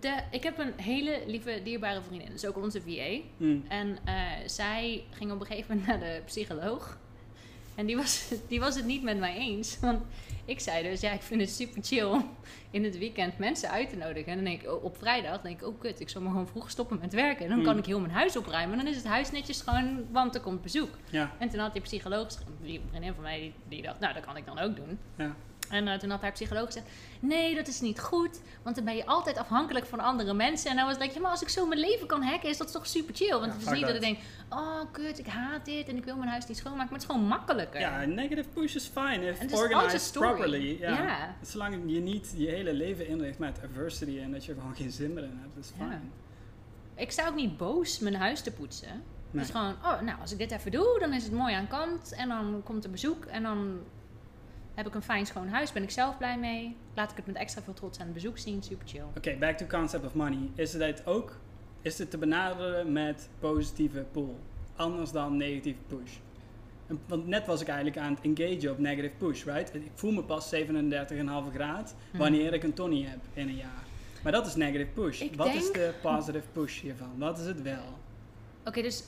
[0.00, 2.26] De, ik heb een hele lieve, dierbare vriendin.
[2.26, 3.20] Dat is ook onze VA.
[3.36, 3.64] Hmm.
[3.68, 4.14] En eh,
[4.46, 6.98] zij ging op een gegeven moment naar de psycholoog.
[7.74, 9.78] En die was, die was het niet met mij eens.
[9.80, 10.02] Want
[10.44, 12.30] ik zei dus, ja, ik vind het super chill om
[12.70, 14.26] in het weekend mensen uit te nodigen.
[14.26, 16.48] En dan denk ik, oh, op vrijdag denk ik, oh kut, ik zal maar gewoon
[16.48, 17.44] vroeg stoppen met werken.
[17.44, 17.78] En dan kan Hmm.
[17.78, 18.78] ik heel mijn huis opruimen.
[18.78, 20.90] En dan is het huis netjes gewoon, want er komt bezoek.
[21.10, 21.32] Ja.
[21.38, 22.26] En toen had die psycholoog,
[22.62, 24.98] die vriendin van mij, die, die dacht, nou, dat kan ik dan ook doen.
[25.16, 25.34] Ja.
[25.72, 26.86] En eh, toen had haar psycholoog gezegd,
[27.20, 30.70] nee, dat is niet goed, want dan ben je altijd afhankelijk van andere mensen.
[30.70, 32.56] En dan was het like, ja, maar als ik zo mijn leven kan hacken, is
[32.58, 33.30] dat toch super chill?
[33.30, 34.18] Want Ja, het is niet dat ik denk,
[34.48, 37.14] oh kut, ik haat dit en ik wil mijn huis niet schoonmaken, maar het is
[37.14, 37.80] gewoon makkelijker.
[37.80, 40.78] Ja, negative push is fine if het is organized properly.
[40.80, 41.36] Ja.
[41.42, 44.90] Zolang je niet je hele leven inricht met adversity en dat je er gewoon geen
[44.90, 46.00] zin meer in hebt, is fine.
[46.94, 49.02] Ik sta ook niet boos mijn huis te poetsen.
[49.30, 49.44] Nee.
[49.44, 52.12] Is gewoon, oh, nou, als ik dit even doe, dan is het mooi aan kant.
[52.12, 53.80] En dan komt er bezoek en dan
[54.74, 56.76] heb ik een fijn schoon huis, ben ik zelf blij mee.
[56.94, 59.04] Laat ik het met extra veel trots aan het bezoek zien, super chill.
[59.16, 60.50] Oké, back to concept of money.
[60.54, 61.36] Is het ook
[61.82, 64.34] is het te benaderen met positieve pull?
[64.76, 66.12] Anders dan negatieve push?
[66.86, 69.74] En- Want net was ik eigenlijk aan het engagen op negative push, right?
[69.74, 72.18] Ik voel me pas 37,5 graad Hmm.
[72.20, 73.84] wanneer ik een Tony heb in een jaar.
[74.22, 75.20] Maar dat is negative push.
[75.20, 77.10] Ik Wat is de positive push hiervan?
[77.18, 77.82] Wat is het wel?
[78.64, 79.04] Oké, dus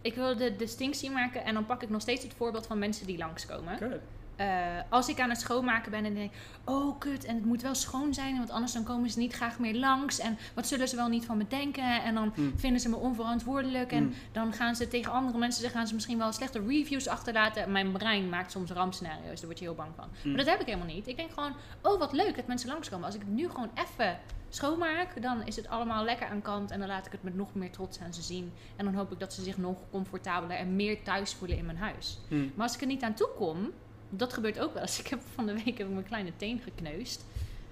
[0.00, 3.06] ik wil de distinctie maken en dan pak ik nog steeds het voorbeeld van mensen
[3.06, 3.78] die langskomen.
[3.78, 4.00] Good.
[4.40, 4.46] Eh,
[4.88, 6.32] als ik aan het schoonmaken ben en denk,
[6.64, 9.58] oh kut, en het moet wel schoon zijn, want anders dan komen ze niet graag
[9.58, 10.18] meer langs.
[10.18, 12.02] En wat zullen ze wel niet van me denken?
[12.02, 12.52] En dan Mm.
[12.58, 13.92] vinden ze me onverantwoordelijk.
[13.92, 14.12] En Mm.
[14.32, 17.72] dan gaan ze tegen andere mensen, dan gaan ze misschien wel slechte reviews achterlaten.
[17.72, 20.08] Mijn brein maakt soms rampscenario's, daar word je heel bang van.
[20.22, 20.28] Mm.
[20.30, 21.06] Maar dat heb ik helemaal niet.
[21.06, 23.06] Ik denk gewoon, oh wat leuk dat mensen langskomen.
[23.06, 24.18] Als ik het nu gewoon even
[24.48, 26.70] schoonmaak, dan is het allemaal lekker aan kant.
[26.70, 28.52] En dan laat ik het met nog meer trots aan ze zien.
[28.76, 31.78] En dan hoop ik dat ze zich nog comfortabeler en meer thuis voelen in mijn
[31.78, 32.18] huis.
[32.28, 32.52] Hmm.
[32.54, 33.70] Maar als ik er niet aan toe kom,
[34.10, 35.00] dat gebeurt ook wel eens.
[35.00, 37.24] Ik heb van de week heb ik mijn kleine teen gekneusd.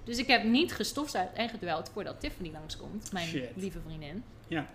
[0.03, 3.49] Dus ik heb niet gestofzuigd en gedweld voordat Tiffany langskomt, mijn Shit.
[3.55, 4.23] lieve vriendin.
[4.47, 4.67] Ja.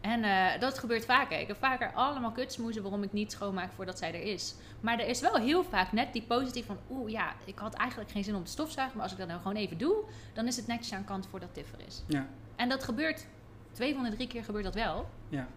[0.00, 1.40] En eh, dat gebeurt vaker.
[1.40, 4.54] Ik heb vaker allemaal kutsmoezen waarom ik niet schoonmaak voordat zij er is.
[4.80, 6.78] Maar er is wel heel vaak net die positief van...
[6.90, 8.96] Oeh ja, ik had eigenlijk geen zin om te stofzuigen.
[8.96, 9.94] Maar als ik dat nou gewoon even doe...
[10.32, 12.02] dan is het netjes aan kant voordat Tiff er is.
[12.08, 12.26] Ja.
[12.56, 13.26] En dat gebeurt...
[13.72, 15.08] Twee van de drie keer gebeurt dat wel.
[15.28, 15.48] ja.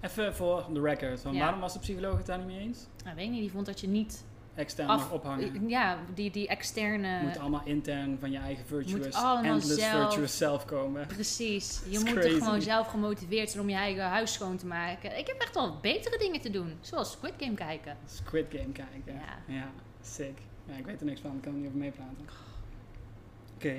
[0.00, 1.22] Even voor de record.
[1.22, 1.32] Ja.
[1.32, 2.86] waarom was de psycholoog het daar niet mee eens?
[3.04, 4.24] Nou, weet niet, die vond dat je niet...
[4.56, 5.68] Extern Af- mag ophangen.
[5.68, 7.22] Ja, die, die externe...
[7.22, 10.02] Moet allemaal intern van je eigen virtuous, endless zelf.
[10.02, 11.06] virtuous self komen.
[11.06, 11.80] Precies.
[11.90, 15.18] Je moet er gewoon zelf gemotiveerd zijn om je eigen huis schoon te maken.
[15.18, 16.72] Ik heb echt wel betere dingen te doen.
[16.80, 17.96] Zoals Squid Game kijken.
[18.06, 19.14] Squid Game kijken.
[19.14, 19.54] Ja.
[19.54, 19.70] Ja,
[20.02, 20.38] sick.
[20.64, 22.26] Ja, ik weet er niks van, ik kan er niet over meepraten.
[23.54, 23.76] Oké.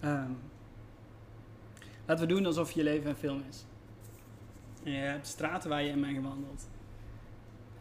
[0.00, 0.30] Ehm,
[2.06, 3.64] laten we doen alsof je leven een film is.
[4.84, 6.68] En je hebt straten waar je in bent gewandeld.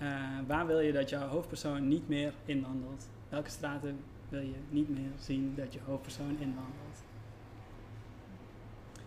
[0.03, 0.09] Eh,
[0.47, 3.09] waar wil je dat jouw hoofdpersoon niet meer inwandelt?
[3.29, 3.99] Welke straten
[4.29, 6.92] wil je niet meer zien dat je hoofdpersoon inwandelt?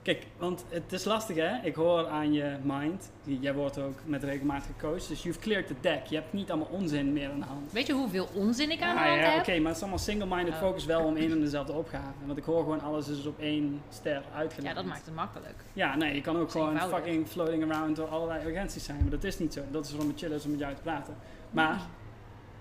[0.06, 1.56] Kijk, want het is lastig hè.
[1.62, 3.10] Ik hoor aan je mind.
[3.22, 5.08] Jij wordt ook met regelmatig gecoacht.
[5.08, 6.06] Dus you've cleared the deck.
[6.06, 7.72] Je hebt niet allemaal onzin meer aan de hand.
[7.72, 9.40] Weet je hoeveel onzin ik aan de Ah, hand ja, heb?
[9.40, 10.60] oké, maar het is allemaal single-minded Oh.
[10.60, 12.12] focus wel om één en dezelfde opgave.
[12.26, 14.74] Want ik hoor gewoon alles is op één ster uitgelegd.
[14.74, 15.54] Ja, dat maakt het makkelijk.
[15.72, 16.98] Ja, nee, je kan ook gewoon eenvoudig.
[16.98, 19.00] fucking floating around door allerlei urgenties zijn.
[19.00, 19.60] Maar dat is niet zo.
[19.70, 21.16] Dat is waarom het chill is om met jou te praten.
[21.50, 21.80] Maar,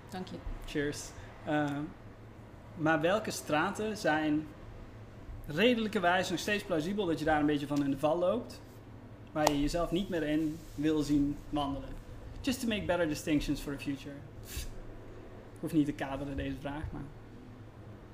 [0.08, 0.36] Dank je.
[0.66, 1.00] cheers.
[1.44, 1.80] Ehm,
[2.76, 4.46] maar welke straten zijn
[5.46, 8.60] redelijkerwijs nog steeds plausibel dat je daar een beetje van in de val loopt?
[9.32, 11.88] Waar je jezelf niet meer in wil zien wandelen.
[12.40, 14.14] Just to make better distinctions for the future.
[15.54, 17.02] Ik hoef niet te kaderen deze vraag, maar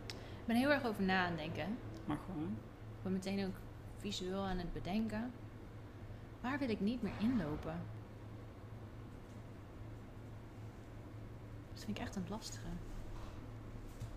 [0.09, 1.79] Ik ben heel erg over na aan denken.
[2.05, 2.57] mag gewoon.
[2.97, 3.55] Ik ben meteen ook
[3.99, 5.33] visueel aan het bedenken.
[6.41, 7.81] Waar wil ik niet meer inlopen?
[11.73, 12.67] Dat vind ik echt een lastige.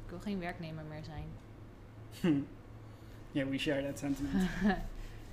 [0.04, 1.28] Ik wil geen werknemer meer zijn.
[3.36, 4.50] Yeah, we share that sentiment.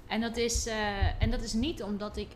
[0.07, 2.28] En dat, is, eh, en dat is niet omdat ik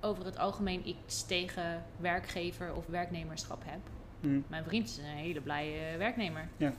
[0.00, 3.78] over het algemeen iets tegen werkgever of werknemerschap heb.
[4.20, 4.40] Hm.
[4.48, 6.48] Mijn vriend is een hele blije werknemer.
[6.56, 6.72] Ja.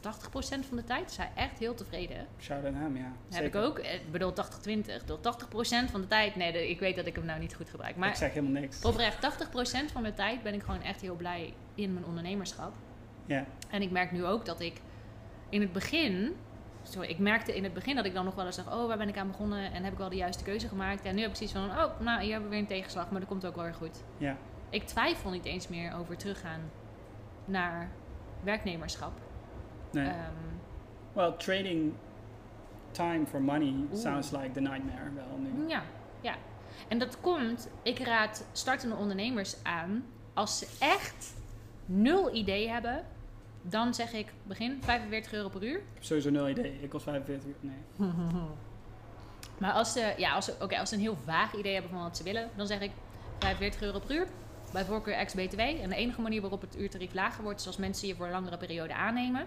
[0.00, 2.26] 80% van de tijd is hij echt heel tevreden.
[2.40, 3.12] Shout out hem, ja.
[3.28, 3.78] Dat heb ik ook.
[3.78, 4.94] Eh, Ik bedoel 80-20.
[4.94, 6.36] Ik bedoel 80% van de tijd.
[6.36, 7.90] Nee, ik weet dat ik hem nou niet goed gebruik.
[7.92, 8.82] ik Maar zeg helemaal niks.
[8.84, 12.72] oprecht, 80% van de tijd ben ik gewoon echt heel blij in mijn ondernemerschap.
[13.26, 14.80] Ja, En ik merk nu ook dat ik
[15.48, 16.34] in het begin.
[16.88, 18.98] Sorry, ik merkte in het begin dat ik dan nog wel eens dacht: Oh, waar
[18.98, 19.72] ben ik aan begonnen?
[19.72, 21.04] En heb ik wel de juiste keuze gemaakt?
[21.04, 23.20] En nu heb ik zoiets van: Oh, nou, hier hebben we weer een tegenslag, maar
[23.20, 24.02] dat komt ook wel weer goed.
[24.18, 24.36] ja.
[24.70, 26.60] Ik twijfel niet eens meer over teruggaan
[27.44, 27.90] naar
[28.42, 29.12] werknemerschap.
[29.92, 30.06] Nee.
[30.06, 30.14] Ehm,
[31.12, 31.92] well, trading
[32.90, 34.00] time for money Oeh.
[34.00, 35.68] sounds like the nightmare wel nu.
[35.68, 35.82] Ja,
[36.20, 36.34] ja.
[36.88, 40.04] En dat komt, ik raad startende ondernemers aan,
[40.34, 41.34] als ze echt
[41.86, 43.04] nul idee hebben,
[43.68, 45.78] dan zeg ik begin 45 euro per uur.
[45.78, 46.78] Ik heb sowieso nul idee.
[46.82, 47.54] Ik kost 45 uur.
[47.60, 48.10] Nee.
[49.58, 52.02] Maar als ze, ja, als ze, oké, als ze een heel vaag idee hebben van
[52.02, 52.90] wat ze willen, dan zeg ik
[53.38, 54.26] 45 euro per uur.
[54.72, 55.60] Bij voorkeur ex-BTW.
[55.60, 58.32] En de enige manier waarop het uurtarief lager wordt, is als mensen je voor een
[58.32, 59.46] langere periode aannemen.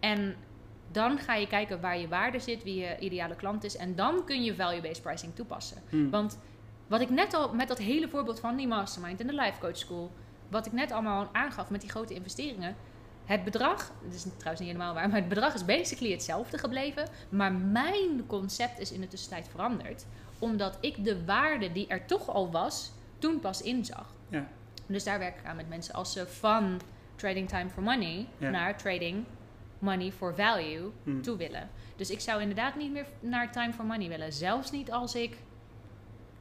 [0.00, 0.36] En
[0.92, 3.76] dan ga je kijken waar je waarde zit, wie je ideale klant is.
[3.76, 5.82] En dan kun je value-based pricing toepassen.
[5.88, 6.10] Hm.
[6.10, 6.38] Want
[6.86, 9.76] wat ik net al met dat hele voorbeeld van die mastermind en de life coach
[9.76, 10.12] school,
[10.48, 12.76] wat ik net allemaal aangaf met die grote investeringen.
[13.24, 17.08] Het bedrag, dat is trouwens niet helemaal waar, maar het bedrag is basically hetzelfde gebleven.
[17.28, 20.04] Maar mijn concept is in de tussentijd veranderd.
[20.38, 24.06] Omdat ik de waarde die er toch al was, toen pas inzag.
[24.28, 24.46] Ja.
[24.86, 26.80] Dus daar werk ik aan met mensen als ze van
[27.16, 28.50] trading time for money Ja.
[28.50, 29.24] naar trading
[29.78, 31.20] money for value Hm.
[31.20, 31.68] toe willen.
[31.96, 34.32] Dus ik zou inderdaad niet meer naar time for money willen.
[34.32, 35.36] Zelfs niet als ik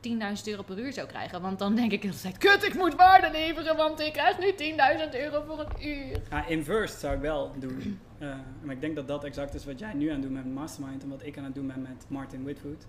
[0.08, 1.42] 10.000 euro per uur zou krijgen.
[1.42, 4.40] Want dan denk ik de hele tijd, kut, ik moet waarde leveren, want ik krijg
[4.40, 6.22] nu 10.000 euro voor een uur.
[6.30, 8.00] Ja, inversed zou ik wel doen.
[8.20, 10.46] Eh, maar ik denk dat dat exact is wat jij nu aan het doen bent
[10.46, 12.86] met Mastermind en wat ik aan het doen ben met Martin Whitfoot.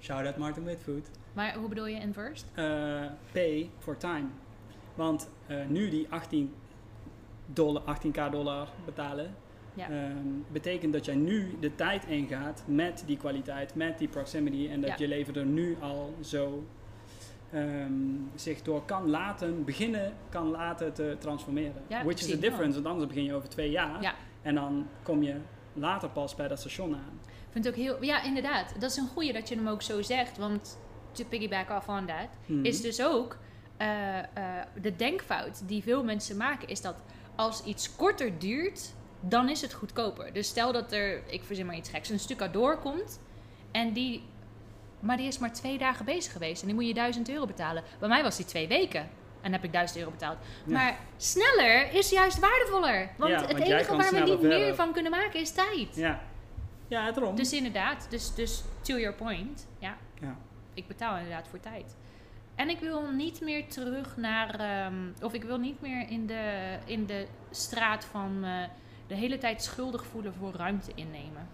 [0.00, 1.10] Shout out Martin Whitfoot.
[1.32, 2.46] Maar hoe bedoel je inversed?
[2.54, 2.64] Eh,
[3.32, 4.26] pay for time.
[4.94, 6.54] Want eh, nu die 18
[7.46, 9.34] dollar, 18k dollar betalen,
[9.76, 9.88] Ja.
[9.88, 14.80] ehm, betekent dat jij nu de tijd ingaat met die kwaliteit, met die proximity en
[14.80, 14.96] dat Ja.
[14.98, 16.64] je leven er nu al zo,
[17.50, 17.92] eh, ehm,
[18.34, 21.82] zich door kan laten beginnen, kan laten te transformeren.
[21.86, 24.14] Ja, Which is the difference, want anders begin je over twee jaar Ja.
[24.42, 25.34] en dan kom je
[25.72, 27.20] later pas bij dat station aan.
[27.26, 28.04] Ik vind het ook heel...
[28.04, 28.74] Ja, inderdaad.
[28.80, 30.38] Dat is een goeie dat je hem ook zo zegt.
[30.38, 30.78] Want
[31.12, 32.28] to piggyback off on that...
[32.46, 32.64] Mhm.
[32.64, 33.36] is dus ook
[33.76, 34.24] eh, eh,
[34.82, 37.02] de denkfout die veel mensen maken, is dat
[37.34, 40.32] als iets korter duurt, dan is het goedkoper.
[40.32, 43.20] Dus stel dat er, ik verzin maar iets geks, een stucador komt
[43.72, 44.22] en die,
[45.00, 47.82] maar die is maar twee dagen bezig geweest en die moet je 1000 euro betalen.
[47.98, 49.08] Bij mij was die twee weken.
[49.40, 50.38] En heb ik 1000 euro betaald.
[50.64, 50.72] Ja.
[50.72, 53.10] Maar sneller is juist waardevoller.
[53.16, 55.96] Want Ja, het want enige waar we niet meer van kunnen maken is tijd.
[55.96, 56.20] Ja,
[56.88, 57.36] ja daarom.
[57.36, 60.36] Dus inderdaad, dus, dus to your point, ja, ja.
[60.74, 61.96] ik betaal inderdaad voor tijd.
[62.54, 66.76] En ik wil niet meer terug naar, ehm, of ik wil niet meer in de,
[66.84, 68.62] in de straat van eh,
[69.06, 71.48] de hele tijd schuldig voelen voor ruimte innemen.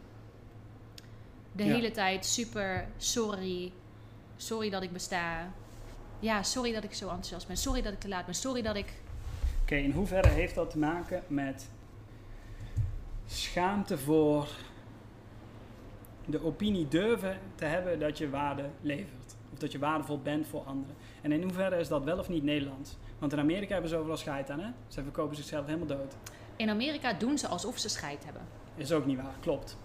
[1.52, 1.72] De Ja.
[1.74, 3.72] hele tijd super, sorry,
[4.36, 5.50] sorry dat ik besta.
[6.20, 7.56] Ja, sorry dat ik zo enthousiast ben.
[7.56, 8.34] Sorry dat ik te laat ben.
[8.34, 8.92] Sorry dat ik.
[9.62, 11.68] Oké, in hoeverre heeft dat te maken met
[13.26, 14.48] schaamte voor
[16.26, 19.34] de opinie durven te hebben dat je waarde levert?
[19.52, 20.96] Of dat je waardevol bent voor anderen?
[21.20, 22.96] En in hoeverre is dat wel of niet Nederlands?
[23.18, 24.70] Want in Amerika hebben ze overal scheid aan, hè?
[24.88, 26.14] Ze verkopen zichzelf helemaal dood.
[26.62, 28.42] In Amerika doen ze alsof ze scheid hebben.
[28.76, 29.76] Is ook niet waar, klopt.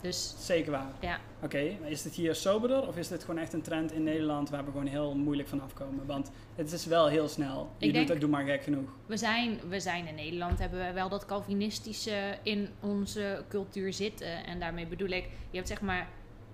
[0.00, 0.92] Dus Zeker waar.
[1.00, 4.02] ja, Oké, maar is dit hier soberder of is dit gewoon echt een trend in
[4.02, 6.06] Nederland waar we gewoon heel moeilijk van afkomen?
[6.06, 7.70] Want het is wel heel snel.
[7.78, 8.90] Je Ik doet denk- doe maar gek genoeg.
[9.06, 14.44] We zijn, we zijn in Nederland, hebben we wel dat Calvinistische in onze cultuur zitten.
[14.46, 16.08] En daarmee bedoel ik, je hebt zeg maar,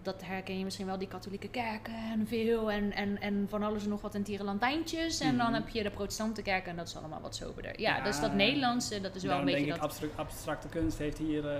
[0.06, 2.70] dat herken je misschien wel, die katholieke kerken en veel.
[2.70, 5.20] En, en, en van alles en nog wat en tierenlantijntjes.
[5.20, 5.54] En dan Mhm.
[5.54, 7.80] heb je de protestante kerken en dat is allemaal wat soberder.
[7.80, 10.02] Ja, Ja, dus dat Nederlandse, dat is wel een beetje denk dat...
[10.02, 11.58] ik, abstracte kunst heeft hier, eh,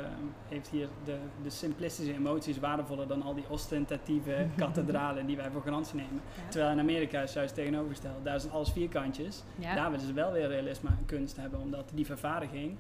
[0.49, 5.63] heeft hier de, de simplistische emoties waardevoller dan al die ostentatieve kathedralen die wij voor
[5.63, 6.21] garantie nemen.
[6.37, 6.49] Ja.
[6.49, 8.25] Terwijl in Amerika is juist tegenovergesteld.
[8.25, 9.43] Daar zijn alles vierkantjes.
[9.59, 9.75] Ja.
[9.75, 12.77] Daar willen ze wel weer realisme en kunst hebben, omdat die vervaardiging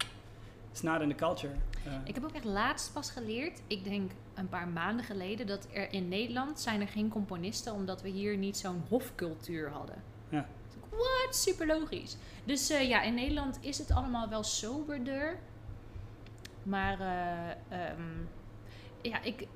[0.77, 1.53] is not in the culture.
[1.85, 5.69] Eh, Ik heb ook echt laatst pas geleerd, ik denk een paar maanden geleden, dat
[5.73, 10.03] er in Nederland zijn er geen componisten omdat we hier niet zo'n hofcultuur hadden.
[10.29, 10.47] Ja.
[10.91, 11.37] Wat?
[11.37, 12.17] Super logisch.
[12.45, 15.39] Dus eh, ja, in Nederland is het allemaal wel soberder.
[16.63, 17.51] Maar eh,
[17.91, 18.03] ehm,
[19.03, 19.47] ja, ik,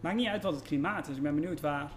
[0.00, 1.16] Maakt niet uit wat het klimaat is.
[1.16, 1.90] Ik ben benieuwd waar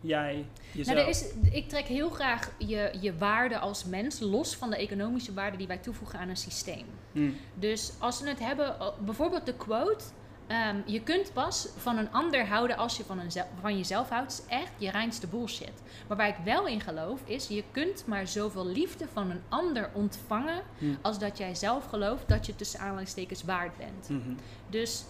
[0.00, 0.96] jij jezelf...
[0.96, 4.76] nou, er is, ik trek heel graag je, je waarde als mens los van de
[4.76, 6.86] economische waarde die wij toevoegen aan een systeem.
[7.12, 7.30] Hm.
[7.54, 10.04] Dus als we het hebben, bijvoorbeeld de quote.
[10.46, 13.30] ehm, je kunt pas van een ander houden als je van, een
[13.60, 14.32] van jezelf houdt.
[14.32, 15.82] is echt je reinste bullshit.
[16.08, 19.90] Maar waar ik wel in geloof is, je kunt maar zoveel liefde van een ander
[19.92, 20.62] ontvangen.
[20.78, 20.84] Hm.
[21.02, 24.08] als dat jij zelf gelooft dat je tussen aanhalingstekens waard bent.
[24.08, 24.34] Mhm.
[24.68, 25.04] Dus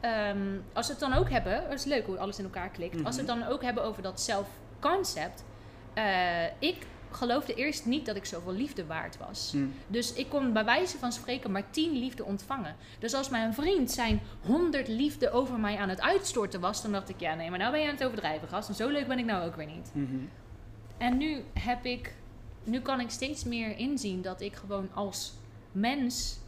[0.00, 3.04] ehm, als we het dan ook hebben, het is leuk hoe alles in elkaar klikt.
[3.04, 5.44] Als we het dan ook hebben over dat zelfconcept.
[5.94, 9.50] eh ik geloofde eerst niet dat ik zoveel liefde waard was.
[9.52, 9.66] Hm.
[9.86, 12.76] Dus ik kon bij wijze van spreken maar 10 liefde ontvangen.
[12.98, 17.08] Dus als mijn vriend zijn 100 liefde over mij aan het uitstorten was, dan dacht
[17.08, 18.68] ik, ja nee, maar nou ben je aan het overdrijven, gast.
[18.68, 19.90] En zo leuk ben ik nou ook weer niet.
[19.92, 20.16] Mhm.
[20.98, 22.14] En nu heb ik,
[22.64, 25.32] nu kan ik steeds meer inzien dat ik gewoon als
[25.72, 26.38] mens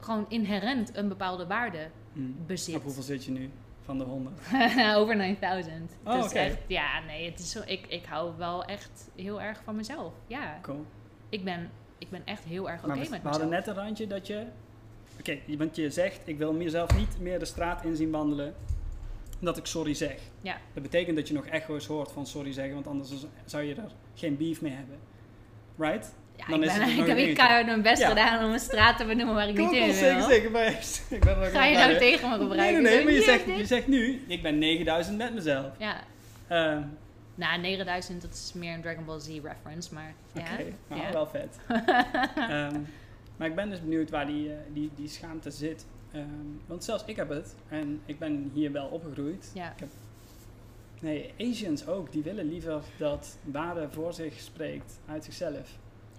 [0.00, 2.20] gewoon inherent een bepaalde waarde Hm.
[2.46, 2.74] bezit.
[2.74, 3.50] Op hoeveel zit je nu
[3.90, 4.38] van de honderd?
[5.00, 5.92] Over 9000.
[6.04, 6.38] Oh, Het is oké.
[6.38, 10.12] echt, ja, nee, het is zo, ik, ik hou wel echt heel erg van mezelf.
[10.26, 10.84] Ja, Cool.
[11.28, 13.30] ik ben, ik ben echt heel erg oké we, met we mezelf.
[13.32, 14.46] hadden net een randje dat je...
[15.18, 18.54] Oké, want je zegt, ik wil mezelf niet meer de straat in zien wandelen
[19.38, 20.16] dat ik sorry zeg.
[20.42, 20.56] Ja.
[20.74, 23.92] Dat betekent dat je nog echo's hoort van sorry zeggen, want anders zou je er
[24.14, 24.98] geen beef mee hebben.
[25.76, 26.14] Right?
[26.40, 26.88] Ja, Dan ik, ben, heb
[27.18, 28.08] ik heb mijn best Ja.
[28.08, 30.28] gedaan om een straat te benoemen waar ik niet in zeker, wil.
[30.28, 30.50] zeker.
[30.50, 30.66] Maar
[31.08, 32.82] ik ben er Ga je nou tegen me gebruiken?
[32.82, 35.66] nee, nee, maar je zegt, je zegt nu, ik ben 9000 met mezelf.
[35.78, 35.96] Ja,
[36.48, 36.82] Ehm,
[37.34, 40.40] nou 9000 dat is meer een Dragon Ball Z reference, maar ja.
[40.40, 41.12] Oké, nou, ja.
[41.12, 41.56] wel vet.
[42.36, 42.80] Ehm,
[43.36, 45.84] maar ik ben dus benieuwd waar die, eh, die, die schaamte zit.
[46.12, 46.24] Ehm,
[46.66, 47.54] want zelfs ik heb het.
[47.68, 49.50] En ik ben hier wel opgegroeid.
[49.54, 49.64] Ja.
[49.72, 49.88] Ik heb,
[51.00, 52.12] nee, Asians ook.
[52.12, 55.68] Die willen liever dat waarde voor zich spreekt uit zichzelf.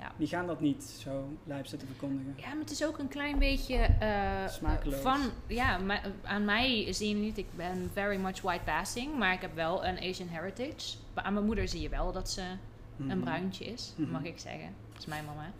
[0.01, 0.11] Ja.
[0.17, 2.33] Die gaan dat niet zo lijp zitten verkondigen.
[2.37, 4.99] Ja, maar het is ook een klein beetje eh, Smakeloos.
[5.01, 9.33] van, ja, ma- aan mij zie je niet, ik ben very much white passing, maar
[9.33, 10.97] ik heb wel een Asian heritage.
[11.13, 12.41] Maar aan mijn moeder zie je wel dat ze
[12.99, 13.19] een Mhm.
[13.19, 14.11] bruintje is, Mhm.
[14.11, 14.69] mag ik zeggen.
[14.91, 15.51] Dat is mijn mama.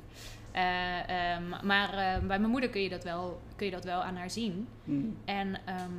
[0.52, 4.02] Eh, ehm, maar eh, bij mijn moeder kun je, dat wel, kun je dat wel
[4.02, 4.68] aan haar zien.
[4.84, 5.06] Mhm.
[5.26, 5.92] En ehm,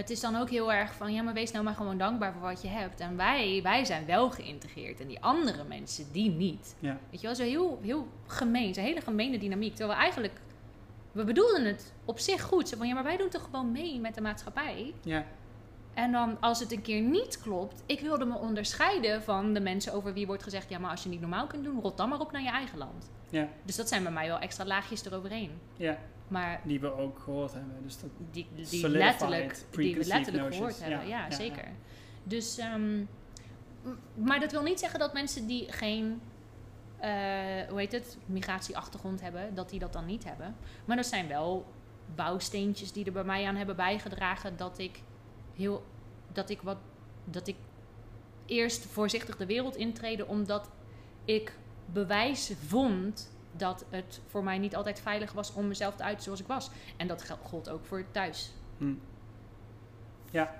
[0.00, 2.42] het is dan ook heel erg van, ja, maar wees nou maar gewoon dankbaar voor
[2.42, 3.00] wat je hebt.
[3.00, 6.76] En wij, wij zijn wel geïntegreerd en die andere mensen, die niet.
[6.78, 6.98] Ja.
[7.10, 9.74] Weet je wel, zo heel, heel gemeen, zo'n hele gemene dynamiek.
[9.74, 10.40] Terwijl we eigenlijk,
[11.12, 12.68] we bedoelden het op zich goed.
[12.68, 14.94] Zo van, ja, maar wij doen toch gewoon mee met de maatschappij.
[15.02, 15.26] ja.
[16.00, 19.92] En dan als het een keer niet klopt, ik wilde me onderscheiden van de mensen
[19.92, 22.20] over wie wordt gezegd: ja, maar als je niet normaal kunt doen, rot dan maar
[22.20, 23.10] op naar je eigen land.
[23.30, 25.50] Ja, Dus dat zijn bij mij wel extra laagjes eroverheen.
[25.76, 25.98] ja,
[26.28, 27.74] Maar die we ook gehoord hebben.
[27.82, 28.46] Dus dat, die,
[28.88, 30.56] letterlijk, die we letterlijk notions.
[30.56, 31.08] gehoord hebben.
[31.08, 31.64] Ja, Ja, ja, zeker.
[31.64, 31.70] ja.
[32.22, 33.04] Dus, ehm,
[34.14, 36.20] maar dat wil niet zeggen dat mensen die geen,
[36.98, 37.10] eh,
[37.68, 40.56] hoe heet het, migratieachtergrond hebben, dat die dat dan niet hebben.
[40.84, 41.66] Maar er zijn wel
[42.14, 45.00] bouwsteentjes die er bij mij aan hebben bijgedragen dat ik
[45.60, 45.84] heel,
[46.32, 46.76] dat ik wat,
[47.24, 47.56] dat ik
[48.46, 50.70] eerst voorzichtig de wereld intreden, omdat
[51.24, 51.52] ik
[51.86, 56.40] bewijs vond dat het voor mij niet altijd veilig was om mezelf te uiten zoals
[56.40, 56.70] ik was.
[56.96, 58.52] En dat gel- gold ook voor thuis.
[58.78, 58.94] hm.
[60.30, 60.54] Ja.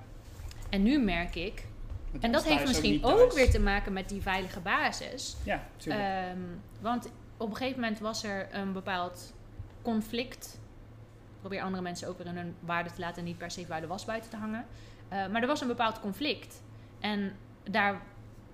[0.71, 1.67] En nu merk ik,
[2.13, 5.37] Het en dat heeft misschien ook weer te maken met die veilige basis.
[5.45, 6.05] Ja, tuurlijk.
[6.05, 6.39] Ehm,
[6.81, 9.33] want op een gegeven moment was er een bepaald
[9.83, 10.59] conflict.
[11.33, 13.65] Ik probeer andere mensen ook weer in hun waarde te laten en niet per se
[13.67, 14.67] bij de was buiten te hangen.
[15.11, 16.63] Eh, maar er was een bepaald conflict.
[17.01, 17.33] En
[17.71, 18.03] daar,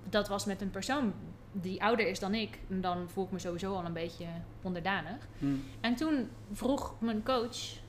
[0.09, 1.13] dat was met een persoon
[1.53, 2.59] die ouder is dan ik.
[2.69, 4.27] En dan voel ik me sowieso al een beetje
[4.63, 5.29] onderdanig.
[5.39, 5.47] Hm.
[5.81, 7.85] En toen vroeg mijn coach.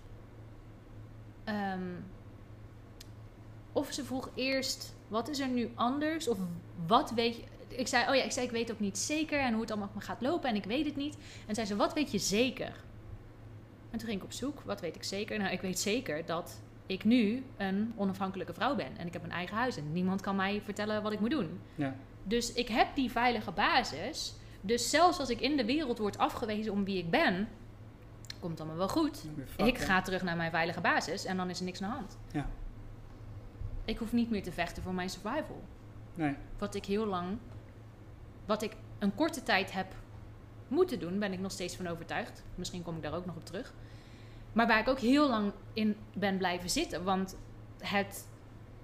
[1.43, 1.81] ehm,
[3.71, 6.27] of ze vroeg eerst: wat is er nu anders?
[6.27, 6.37] Of
[6.85, 7.43] wat weet je.
[7.67, 9.39] Ik zei: Oh ja, ik zei: Ik weet ook niet zeker.
[9.39, 10.49] En hoe het allemaal gaat lopen.
[10.49, 11.17] En ik weet het niet.
[11.47, 12.85] En zei ze: Wat weet je zeker?
[13.91, 15.37] En toen ging ik op zoek: Wat weet ik zeker?
[15.37, 18.97] Nou, ik weet zeker dat ik nu een onafhankelijke vrouw ben.
[18.97, 19.77] En ik heb een eigen huis.
[19.77, 21.59] En niemand kan mij vertellen wat ik moet doen.
[21.75, 21.95] Ja.
[22.23, 24.35] Dus ik heb die veilige basis.
[24.61, 27.47] Dus zelfs als ik in de wereld word afgewezen om wie ik ben,
[28.39, 29.25] komt allemaal wel goed.
[29.45, 29.85] Fuck, Ik hè.
[29.85, 32.17] ga terug naar mijn veilige basis en dan is er niks aan de hand.
[32.31, 32.49] Ja.
[33.85, 35.63] Ik hoef niet meer te vechten voor mijn survival.
[36.15, 36.35] Nee.
[36.57, 37.37] Wat ik heel lang,
[38.45, 39.95] wat ik een korte tijd heb
[40.67, 42.43] moeten doen, ben ik nog steeds van overtuigd.
[42.55, 43.73] Misschien kom ik daar ook nog op terug.
[44.53, 47.03] Maar waar ik ook heel lang in ben blijven zitten.
[47.03, 47.37] Want
[47.79, 48.27] het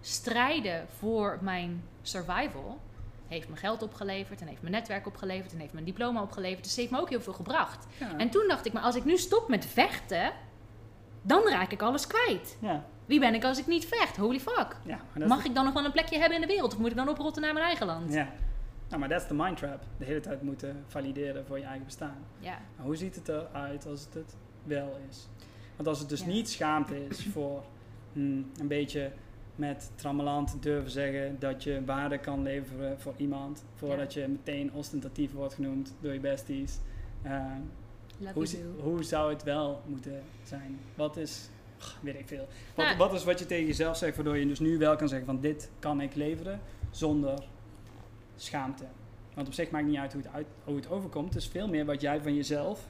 [0.02, 2.80] strijden voor mijn survival
[3.28, 6.62] heeft me geld opgeleverd en heeft mijn netwerk opgeleverd en heeft mijn diploma opgeleverd.
[6.64, 7.86] Dus het heeft me ook heel veel gebracht.
[8.00, 8.18] Ja.
[8.18, 10.32] En toen dacht ik, maar als ik nu stop met vechten,
[11.22, 12.58] dan raak ik alles kwijt.
[12.60, 12.86] ja.
[13.06, 14.18] Wie ben ik als ik niet vecht?
[14.18, 14.76] Holy fuck.
[14.86, 16.74] Ja, Mag ik dan nog wel een plekje hebben in de wereld?
[16.74, 18.14] Of moet ik dan oprotten naar mijn eigen land?
[18.14, 18.28] Ja.
[18.88, 19.82] Nou, maar dat is de mind trap.
[19.98, 22.18] De hele tijd moeten valideren voor je eigen bestaan.
[22.40, 22.58] Ja.
[22.76, 25.28] Maar hoe ziet het eruit als het het wel is?
[25.84, 26.34] Want als het dus Ja.
[26.34, 27.64] niet schaamte is voor
[28.14, 29.12] hmm, een beetje
[29.56, 35.32] met trammeland durven zeggen dat je waarde kan leveren voor iemand, voordat je meteen ostentatief
[35.34, 36.78] wordt genoemd door je besties.
[37.22, 37.46] Eh,
[38.34, 38.48] hoe,
[38.80, 40.80] hoe zou het wel moeten zijn?
[40.96, 42.48] Wat is, ach, weet ik veel.
[42.76, 45.08] Wat, Nou- wat is wat je tegen jezelf zegt, waardoor je dus nu wel kan
[45.08, 46.60] zeggen van dit kan ik leveren
[46.92, 47.44] zonder
[48.36, 48.84] schaamte?
[49.34, 51.34] Want op zich maakt niet uit hoe het, uit, hoe het overkomt.
[51.34, 52.88] Het is veel meer wat jij van jezelf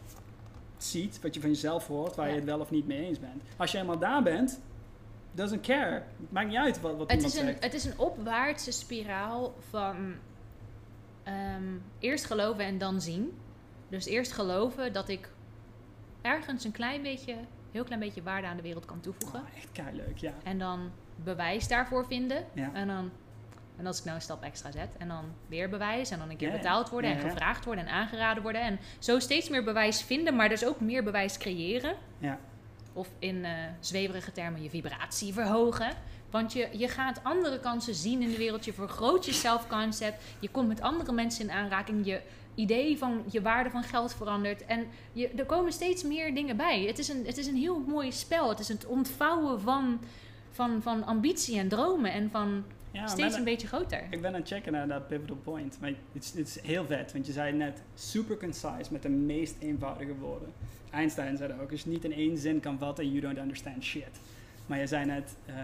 [0.84, 2.32] ziet, wat je van jezelf hoort, waar Ja.
[2.32, 3.44] je het wel of niet mee eens bent.
[3.58, 4.60] Als je eenmaal daar bent,
[5.32, 5.92] doesn't care.
[6.20, 7.64] Het maakt niet uit wat, wat Het iemand is, een, zegt.
[7.64, 10.14] het is een opwaartse spiraal van
[11.24, 11.64] ehm,
[12.00, 13.38] eerst geloven en dan zien.
[13.90, 15.30] Dus eerst geloven dat ik
[16.22, 17.36] ergens een klein beetje,
[17.72, 19.40] heel klein beetje waarde aan de wereld kan toevoegen.
[19.40, 20.34] Oh, echt kei leuk, ja.
[20.44, 22.46] En dan bewijs daarvoor vinden.
[22.54, 22.70] Ja.
[22.74, 23.12] En dan,
[23.78, 26.38] en als ik nou een stap extra zet, en dan weer bewijs, en dan een
[26.38, 28.62] keer Ja, betaald worden, Ja, en gevraagd worden, en aangeraden worden.
[28.62, 31.96] En zo steeds meer bewijs vinden, maar dus ook meer bewijs creëren.
[32.18, 32.40] Ja.
[32.94, 35.94] Of in eh, zweverige termen je vibratie verhogen.
[36.30, 38.66] Want je, je gaat andere kansen zien in de wereld.
[38.66, 40.24] Je vergroot je zelfconcept.
[40.40, 42.06] Je komt met andere mensen in aanraking.
[42.06, 42.22] Je
[42.56, 44.66] idee van je waarde van geld verandert.
[44.66, 46.82] En je, er komen steeds meer dingen bij.
[46.82, 48.50] Het is, een, het is een heel mooi spel.
[48.50, 50.00] Het is het ontvouwen van,
[50.52, 52.12] van, van ambitie en dromen.
[52.12, 52.64] En van
[52.94, 54.04] ja steeds een beetje groter.
[54.10, 55.78] Ik ben aan het checken naar dat pivotal point.
[55.82, 59.10] Maar het is, het is heel vet, want je zei net super concise met de
[59.10, 60.50] meest eenvoudige woorden.
[60.92, 63.84] Einstein zei dat ook, als je niet in één zin kan vatten, you don't understand
[63.84, 64.20] shit.
[64.66, 65.56] Maar je zei net, eh,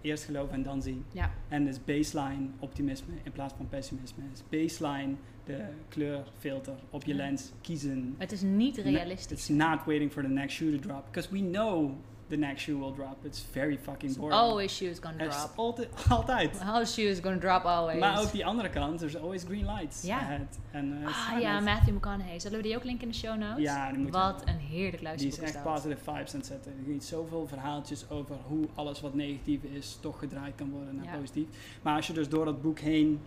[0.00, 1.04] eerst geloven en dan zien.
[1.12, 1.30] Ja.
[1.48, 4.22] En dus baseline optimisme in plaats van pessimisme.
[4.30, 5.14] Dus baseline
[5.44, 7.16] de kleurfilter op je Ja.
[7.16, 8.14] lens kiezen.
[8.18, 9.48] Het is niet It's realistisch.
[9.48, 11.04] not waiting for the next shoe to drop.
[11.06, 11.90] Because we know
[12.28, 13.24] the next shoe will drop.
[13.24, 14.32] It's very fucking boring.
[14.40, 15.52] Always shoes gonna is drop.
[15.56, 16.60] altijd, altijd.
[16.66, 18.00] All shoes gonna drop always.
[18.00, 20.18] Maar ook die andere kant, there's always green lights Ja.
[20.18, 20.58] ahead.
[20.70, 21.60] En, eh, Ah ja.
[21.60, 22.38] Matthew McConaughey.
[22.40, 23.62] Zullen we die ook linken in de show notes?
[23.62, 25.72] Ja, die moet Wat je- een heerlijk Die is luisterboek echt is dat.
[25.74, 26.72] positive vibes aan het zetten.
[26.86, 31.04] Er giet zoveel verhaaltjes over hoe alles wat negatief is toch gedraaid kan worden naar
[31.04, 31.16] Ja.
[31.18, 31.46] positief.
[31.82, 33.20] Maar als je dus door dat boek heen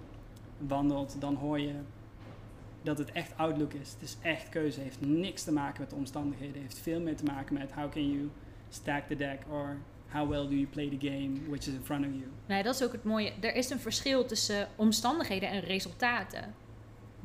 [0.57, 1.73] wandelt, dan hoor je
[2.83, 3.91] dat het echt outlook is.
[3.91, 4.79] Het is echt keuze.
[4.79, 6.53] Het heeft niks te maken met de omstandigheden.
[6.53, 8.29] Het heeft veel meer te maken met how can you
[8.71, 12.05] stack the deck or how well do you play the game which is in front
[12.05, 12.23] of you.
[12.45, 13.33] Nee, dat is ook het mooie.
[13.39, 16.53] Er is een verschil tussen omstandigheden en resultaten.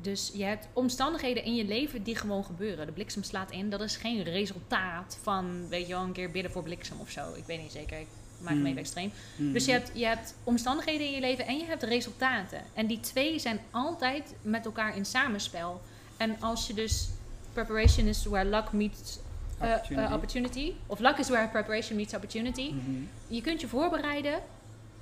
[0.00, 2.86] Dus je hebt omstandigheden in je leven die gewoon gebeuren.
[2.86, 3.70] De bliksem slaat in.
[3.70, 7.34] Dat is geen resultaat van, weet je wel, een keer bidden voor bliksem of zo.
[7.34, 7.98] Ik weet niet zeker.
[7.98, 8.06] Ik
[8.40, 8.66] maak hem Hmm.
[8.66, 9.10] even extreem.
[9.36, 9.52] Hmm.
[9.52, 12.60] Dus je hebt, je hebt omstandigheden in je leven en je hebt resultaten.
[12.74, 15.80] En die twee zijn altijd met elkaar in samenspel.
[16.16, 17.08] En als je dus
[17.52, 19.18] preparation is where luck meets
[19.60, 20.12] Opportunity.
[20.14, 20.72] opportunity.
[20.86, 22.70] Of luck is where preparation meets opportunity.
[22.72, 23.02] Mhm.
[23.28, 24.38] Je kunt je voorbereiden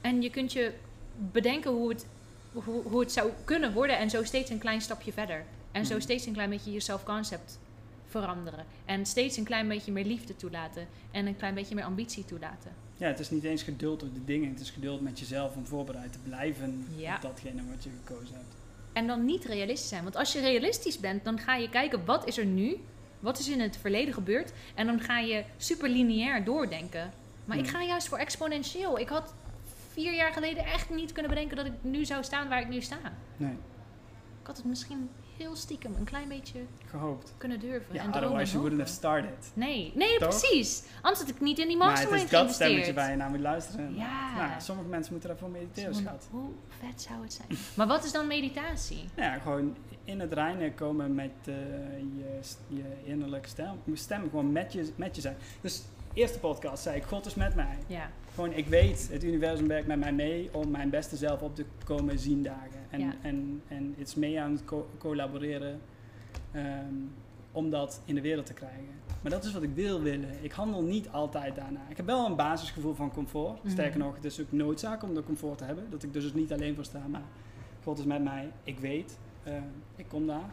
[0.01, 0.73] en je kunt je
[1.33, 2.07] bedenken hoe het,
[2.53, 3.99] hoe, hoe het zou kunnen worden.
[3.99, 5.45] En zo steeds een klein stapje verder.
[5.73, 6.03] En zo Mhm.
[6.03, 7.59] steeds een klein beetje je self-concept
[8.09, 8.65] veranderen.
[8.85, 10.87] En steeds een klein beetje meer liefde toelaten.
[11.11, 12.73] En een klein beetje meer ambitie toelaten.
[12.97, 14.49] Ja, het is niet eens geduld op de dingen.
[14.51, 17.15] Het is geduld met jezelf om voorbereid te blijven Ja.
[17.17, 18.55] op datgene wat je gekozen hebt.
[18.93, 20.03] En dan niet realistisch zijn.
[20.03, 22.77] Want als je realistisch bent, dan ga je kijken wat is er nu,
[23.25, 24.53] wat is in het verleden gebeurd.
[24.75, 27.13] En dan ga je super lineair doordenken.
[27.45, 27.75] Maar ik Hmm.
[27.75, 28.99] ga juist voor exponentieel.
[28.99, 29.35] Ik had
[29.93, 32.81] vier jaar geleden echt niet kunnen bedenken dat ik nu zou staan waar ik nu
[32.81, 32.97] sta.
[33.37, 33.53] Nee,
[34.41, 37.35] Ik had het misschien heel stiekem een klein beetje gehoopt.
[37.39, 37.95] kunnen durven.
[37.95, 39.51] Ja, en otherwise you wouldn't have started.
[39.55, 40.29] Nee, nee, Toch?
[40.29, 40.83] precies.
[41.03, 43.31] Anders had ik niet in die Maar het mastermind is dat stemmetje waar je naar
[43.31, 43.95] moet luisteren.
[43.95, 44.35] Ja.
[44.37, 46.29] Nou, sommige mensen moeten daarvoor mediteren, schat.
[46.31, 46.51] Hoe
[46.81, 47.49] vet zou het zijn?
[47.75, 49.05] Maar wat is dan meditatie?
[49.17, 51.55] Nou ja, gewoon in het reinen komen met eh,
[52.17, 53.75] je, je innerlijke stem.
[53.93, 55.37] Stem gewoon met je, met je zijn.
[55.61, 55.83] Dus
[56.13, 57.79] eerste podcast zei ik, God is met mij.
[57.87, 61.55] Ja, Gewoon, ik weet, het universum werkt met mij mee om mijn beste zelf op
[61.55, 62.81] te komen zien dagen.
[62.91, 63.13] En, Ja.
[63.23, 65.81] en, en het is mee aan het co- collaboreren
[66.53, 66.95] ehm,
[67.53, 68.85] om dat in de wereld te krijgen.
[69.23, 70.29] Maar dat is wat ik wil willen.
[70.41, 71.81] Ik handel niet altijd daarna.
[71.89, 73.63] Ik heb wel een basisgevoel van comfort.
[73.63, 73.73] Mhm.
[73.73, 75.91] Sterker nog, het is ook noodzaak om dat comfort te hebben.
[75.91, 77.23] Dat ik dus niet alleen voor sta, maar
[77.83, 78.49] God is met mij.
[78.65, 79.53] Ik weet, eh,
[79.97, 80.51] ik kom daar.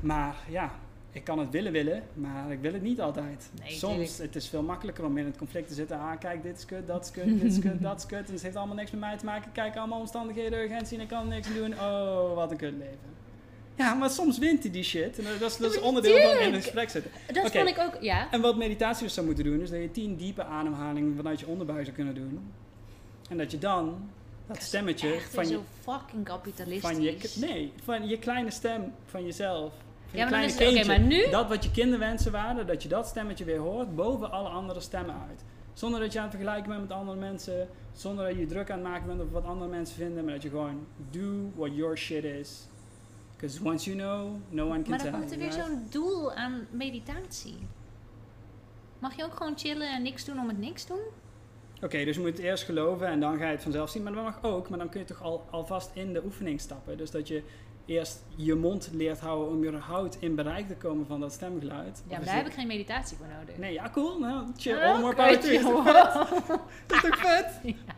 [0.00, 0.72] Maar ja,
[1.12, 3.50] ik kan het willen willen, maar ik wil het niet altijd.
[3.62, 5.98] Nee, Soms het is veel makkelijker om in het conflict te zitten.
[5.98, 8.26] Ah, kijk, dit is kut, dat is kut, dit is kut, dat is kut.
[8.26, 9.52] En het heeft allemaal niks met mij te maken.
[9.52, 11.72] Kijk, allemaal omstandigheden, urgentie en ik kan niks doen.
[11.72, 13.10] Oh, wat een kut leven.
[13.74, 15.18] Ja, maar soms wint hij die shit.
[15.18, 17.10] En dat is, dat is onderdeel van in een gesprek zitten.
[17.32, 18.30] dat ik ook, ja.
[18.30, 21.46] En wat meditatie dus zou moeten doen, is dat je tien diepe ademhalingen vanuit je
[21.46, 22.52] onderbuik zou kunnen doen.
[23.28, 24.10] En dat je dan
[24.46, 26.90] dat stemmetje Echt van je, zo fucking kapitalistisch.
[26.90, 29.72] van je, nee, van je kleine stem van jezelf.
[29.72, 30.86] Van Ja, je maar kleine kindje.
[30.86, 34.48] maar nu- Dat wat je kinderwensen waren, dat je dat stemmetje weer hoort boven alle
[34.48, 35.44] andere stemmen uit.
[35.72, 37.68] Zonder dat je aan het vergelijken bent met andere mensen.
[37.92, 40.24] Zonder dat je druk aan het maken bent op wat andere mensen vinden.
[40.24, 42.66] Maar dat je gewoon do what your shit is.
[43.36, 46.32] Because once you know, no one can Maar tell dan komt er weer zo'n doel
[46.32, 47.56] aan meditatie.
[48.98, 51.00] Mag je ook gewoon chillen en niks doen om het niks doen?
[51.82, 54.02] Oké, dus je moet het eerst geloven en dan ga je het vanzelf zien.
[54.02, 56.96] Maar dat mag ook, maar dan kun je toch al, alvast in de oefening stappen.
[56.96, 57.42] Dus dat je
[57.86, 62.02] eerst je mond leert houden om überhaupt in bereik te komen van dat stemgeluid.
[62.08, 63.56] Ja, maar daar heb ik geen meditatie voor nodig.
[63.56, 64.18] Nee, ja, cool.
[64.18, 64.74] Nou, chill.
[64.76, 65.58] Ah, All more power to you.
[65.58, 66.60] Is vet?
[66.96, 67.60] Is toch vet?
[67.62, 67.94] Ja.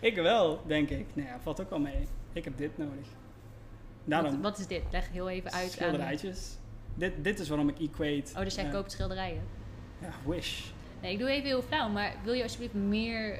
[0.00, 1.06] Ik wel, denk ik.
[1.12, 2.08] Nou ja, valt ook wel mee.
[2.32, 3.06] Ik heb dit nodig.
[4.04, 4.82] Daarom, Wat, wat is dit?
[4.90, 5.70] Leg heel even uit aan...
[5.70, 6.56] schilderijtjes.
[6.94, 8.32] Dit, dit is waarom ik equate.
[8.36, 9.42] Oh, dus jij eh, koopt schilderijen.
[10.00, 10.62] Ja, wish.
[11.02, 13.38] Nee, ik doe even heel flauw, maar wil je alsjeblieft meer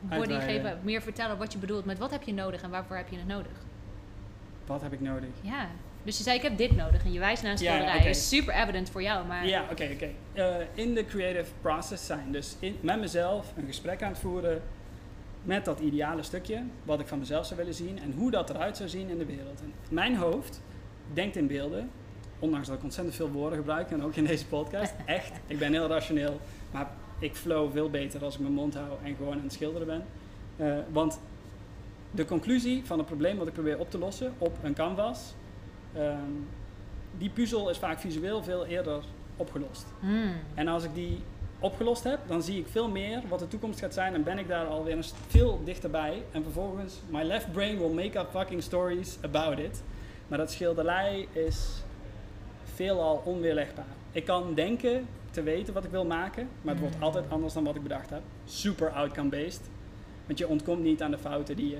[0.00, 3.08] body geven, meer vertellen wat je bedoelt met wat heb je nodig en waarvoor heb
[3.08, 3.52] je het nodig?
[4.66, 5.28] Wat heb ik nodig?
[5.40, 5.66] Ja.
[6.02, 7.98] Dus je zei ik heb dit nodig en je wijst naar een Ja, schilderij.
[8.00, 8.08] oké.
[8.08, 10.08] is super evident voor jou, maar Ja, oké, oké.
[10.32, 12.32] Eh, in de creative process zijn.
[12.32, 14.62] Dus in, met mezelf een gesprek aan het voeren
[15.42, 18.76] met dat ideale stukje, wat ik van mezelf zou willen zien en hoe dat eruit
[18.76, 19.60] zou zien in de wereld.
[19.60, 20.60] En mijn hoofd
[21.12, 21.90] denkt in beelden,
[22.38, 24.92] ondanks dat ik ontzettend veel woorden gebruik en ook in deze podcast.
[25.06, 28.90] Echt, ik ben heel rationeel, maar ik flow veel beter als ik mijn mond hou
[29.04, 30.04] en gewoon aan het schilderen ben.
[30.56, 31.20] Eh, want
[32.10, 35.34] de conclusie van het probleem wat ik probeer op te lossen op een canvas,
[35.92, 36.32] ehm,
[37.18, 39.04] die puzzel is vaak visueel veel eerder
[39.36, 39.86] opgelost.
[40.00, 40.32] Hmm.
[40.54, 41.20] En als ik die
[41.58, 44.48] opgelost heb, dan zie ik veel meer wat de toekomst gaat zijn en ben ik
[44.48, 46.22] daar alweer veel dichterbij.
[46.32, 49.82] En vervolgens, my left brain will make up fucking stories about it.
[50.28, 51.82] Maar dat schilderij is
[52.80, 53.84] veelal onweerlegbaar.
[54.12, 57.02] Ik kan denken te weten wat ik wil maken, maar het wordt Mm.
[57.02, 58.22] altijd anders dan wat ik bedacht heb.
[58.44, 59.70] Super outcome-based.
[60.26, 61.78] Want je ontkomt niet aan de fouten die je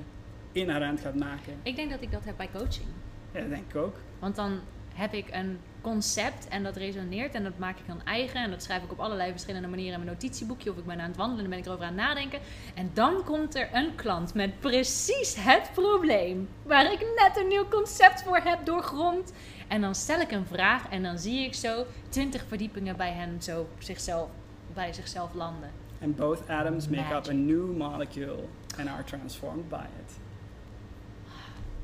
[0.52, 1.52] inherent gaat maken.
[1.62, 2.88] Ik denk dat ik dat heb bij coaching.
[3.32, 3.96] Ja, dat denk ik ook.
[4.18, 4.60] Want dan
[4.94, 5.58] heb ik een
[5.90, 8.42] concept en dat resoneert en dat maak ik dan eigen.
[8.42, 10.70] En dat schrijf ik op allerlei verschillende manieren in mijn notitieboekje.
[10.70, 12.40] Of ik ben aan het wandelen en ben ik erover aan het nadenken.
[12.74, 16.48] En dan komt er een klant met precies het probleem.
[16.62, 19.32] Waar ik net een nieuw concept voor heb doorgrond.
[19.68, 23.42] En dan stel ik een vraag en dan zie ik zo twintig verdiepingen bij hen
[23.42, 24.28] zo zichzelf,
[24.74, 25.70] bij zichzelf landen.
[26.02, 28.44] And both atoms make up a new molecule
[28.78, 30.18] and are transformed by it.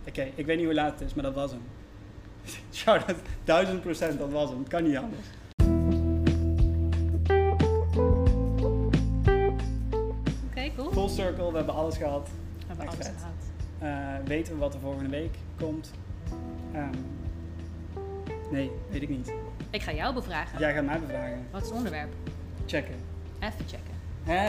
[0.09, 1.63] Oké, ik weet niet hoe laat het is, maar dat was hem.
[2.73, 4.59] Shout-out, duizend procent, dat was hem.
[4.59, 5.27] Het kan niet anders.
[10.51, 10.91] Oké, cool.
[10.93, 12.29] Full circle, we hebben alles gehad.
[12.59, 13.17] We hebben Echt alles vet.
[13.19, 14.21] gehad.
[14.23, 15.91] Eh, weten we wat er volgende week komt?
[16.73, 16.91] Ehm,
[18.51, 19.33] nee, weet ik niet.
[19.71, 20.59] Ik ga jou bevragen.
[20.59, 21.47] Jij gaat mij bevragen.
[21.51, 22.13] Wat is het onderwerp?
[22.67, 22.95] Checken.
[23.41, 23.95] Even checken.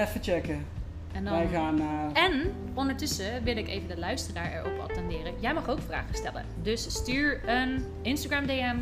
[0.02, 0.66] Even checken.
[1.14, 1.34] En, dan...
[1.34, 2.12] Wij gaan naar...
[2.14, 5.34] en ondertussen wil ik even de luisteraar erop attenderen.
[5.40, 6.46] Jij mag ook vragen stellen.
[6.62, 8.76] Dus stuur een Instagram DM.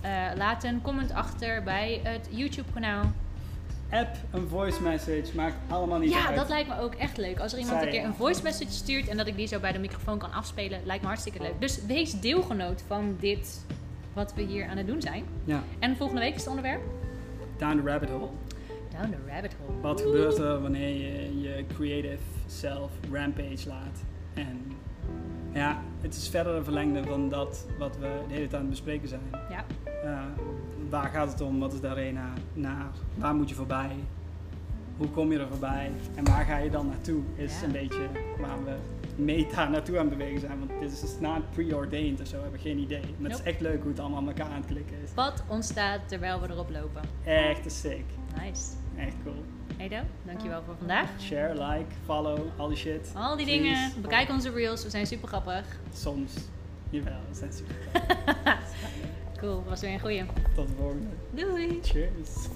[0.00, 3.12] eh, laat een comment achter bij het YouTube kanaal.
[3.90, 6.36] App, een voice message, maakt allemaal niet Ja, uit.
[6.36, 7.38] dat lijkt me ook echt leuk.
[7.38, 8.06] Als er iemand Zij, een keer ja.
[8.08, 11.02] een voice message stuurt en dat ik die zo bij de microfoon kan afspelen, lijkt
[11.02, 11.54] me hartstikke leuk.
[11.60, 13.64] Dus wees deelgenoot van dit
[14.12, 15.24] wat we hier aan het doen zijn.
[15.44, 16.80] Ja, En volgende week is het onderwerp
[17.58, 18.28] down the rabbit hole.
[19.02, 19.80] Down the Rabbit Hole.
[19.80, 24.02] Wat gebeurt er wanneer je je creative self rampage laat?
[24.34, 24.72] En
[25.52, 28.70] ja, het is verder een verlengde van dat wat we de hele tijd aan het
[28.70, 29.20] bespreken zijn.
[29.50, 29.64] Ja.
[30.04, 30.20] Eh,
[30.90, 31.58] waar gaat het om?
[31.58, 32.32] Wat is de arena?
[32.52, 33.90] Naar waar moet je voorbij?
[34.96, 35.90] Hoe kom je er voorbij?
[36.14, 37.22] En waar ga je dan naartoe?
[37.34, 37.66] Is Ja.
[37.66, 38.06] een beetje
[38.40, 38.74] waar we
[39.16, 40.58] meta naartoe aan het bewegen zijn.
[40.58, 43.02] Want dit is dus not preordained of zo, we hebben geen idee.
[43.18, 45.14] Maar het is echt leuk hoe het allemaal aan elkaar aan het klikken is.
[45.14, 47.02] Wat ontstaat terwijl we erop lopen?
[47.24, 48.04] Echt te sick.
[48.42, 48.62] Nice.
[48.96, 49.44] Echt cool.
[49.76, 51.08] Edo, dankjewel voor vandaag.
[51.20, 53.12] Share, like, follow, al die shit.
[53.14, 53.62] Al die Please.
[53.62, 54.02] dingen.
[54.02, 55.64] Bekijk onze reels, we zijn super grappig.
[55.94, 56.32] Soms.
[56.90, 57.74] Jawel, dat zijn super.
[59.36, 60.24] Cool, was weer een goeie.
[60.54, 61.06] Tot de volgende.
[61.30, 61.78] Doei!
[61.82, 62.48] Cheers.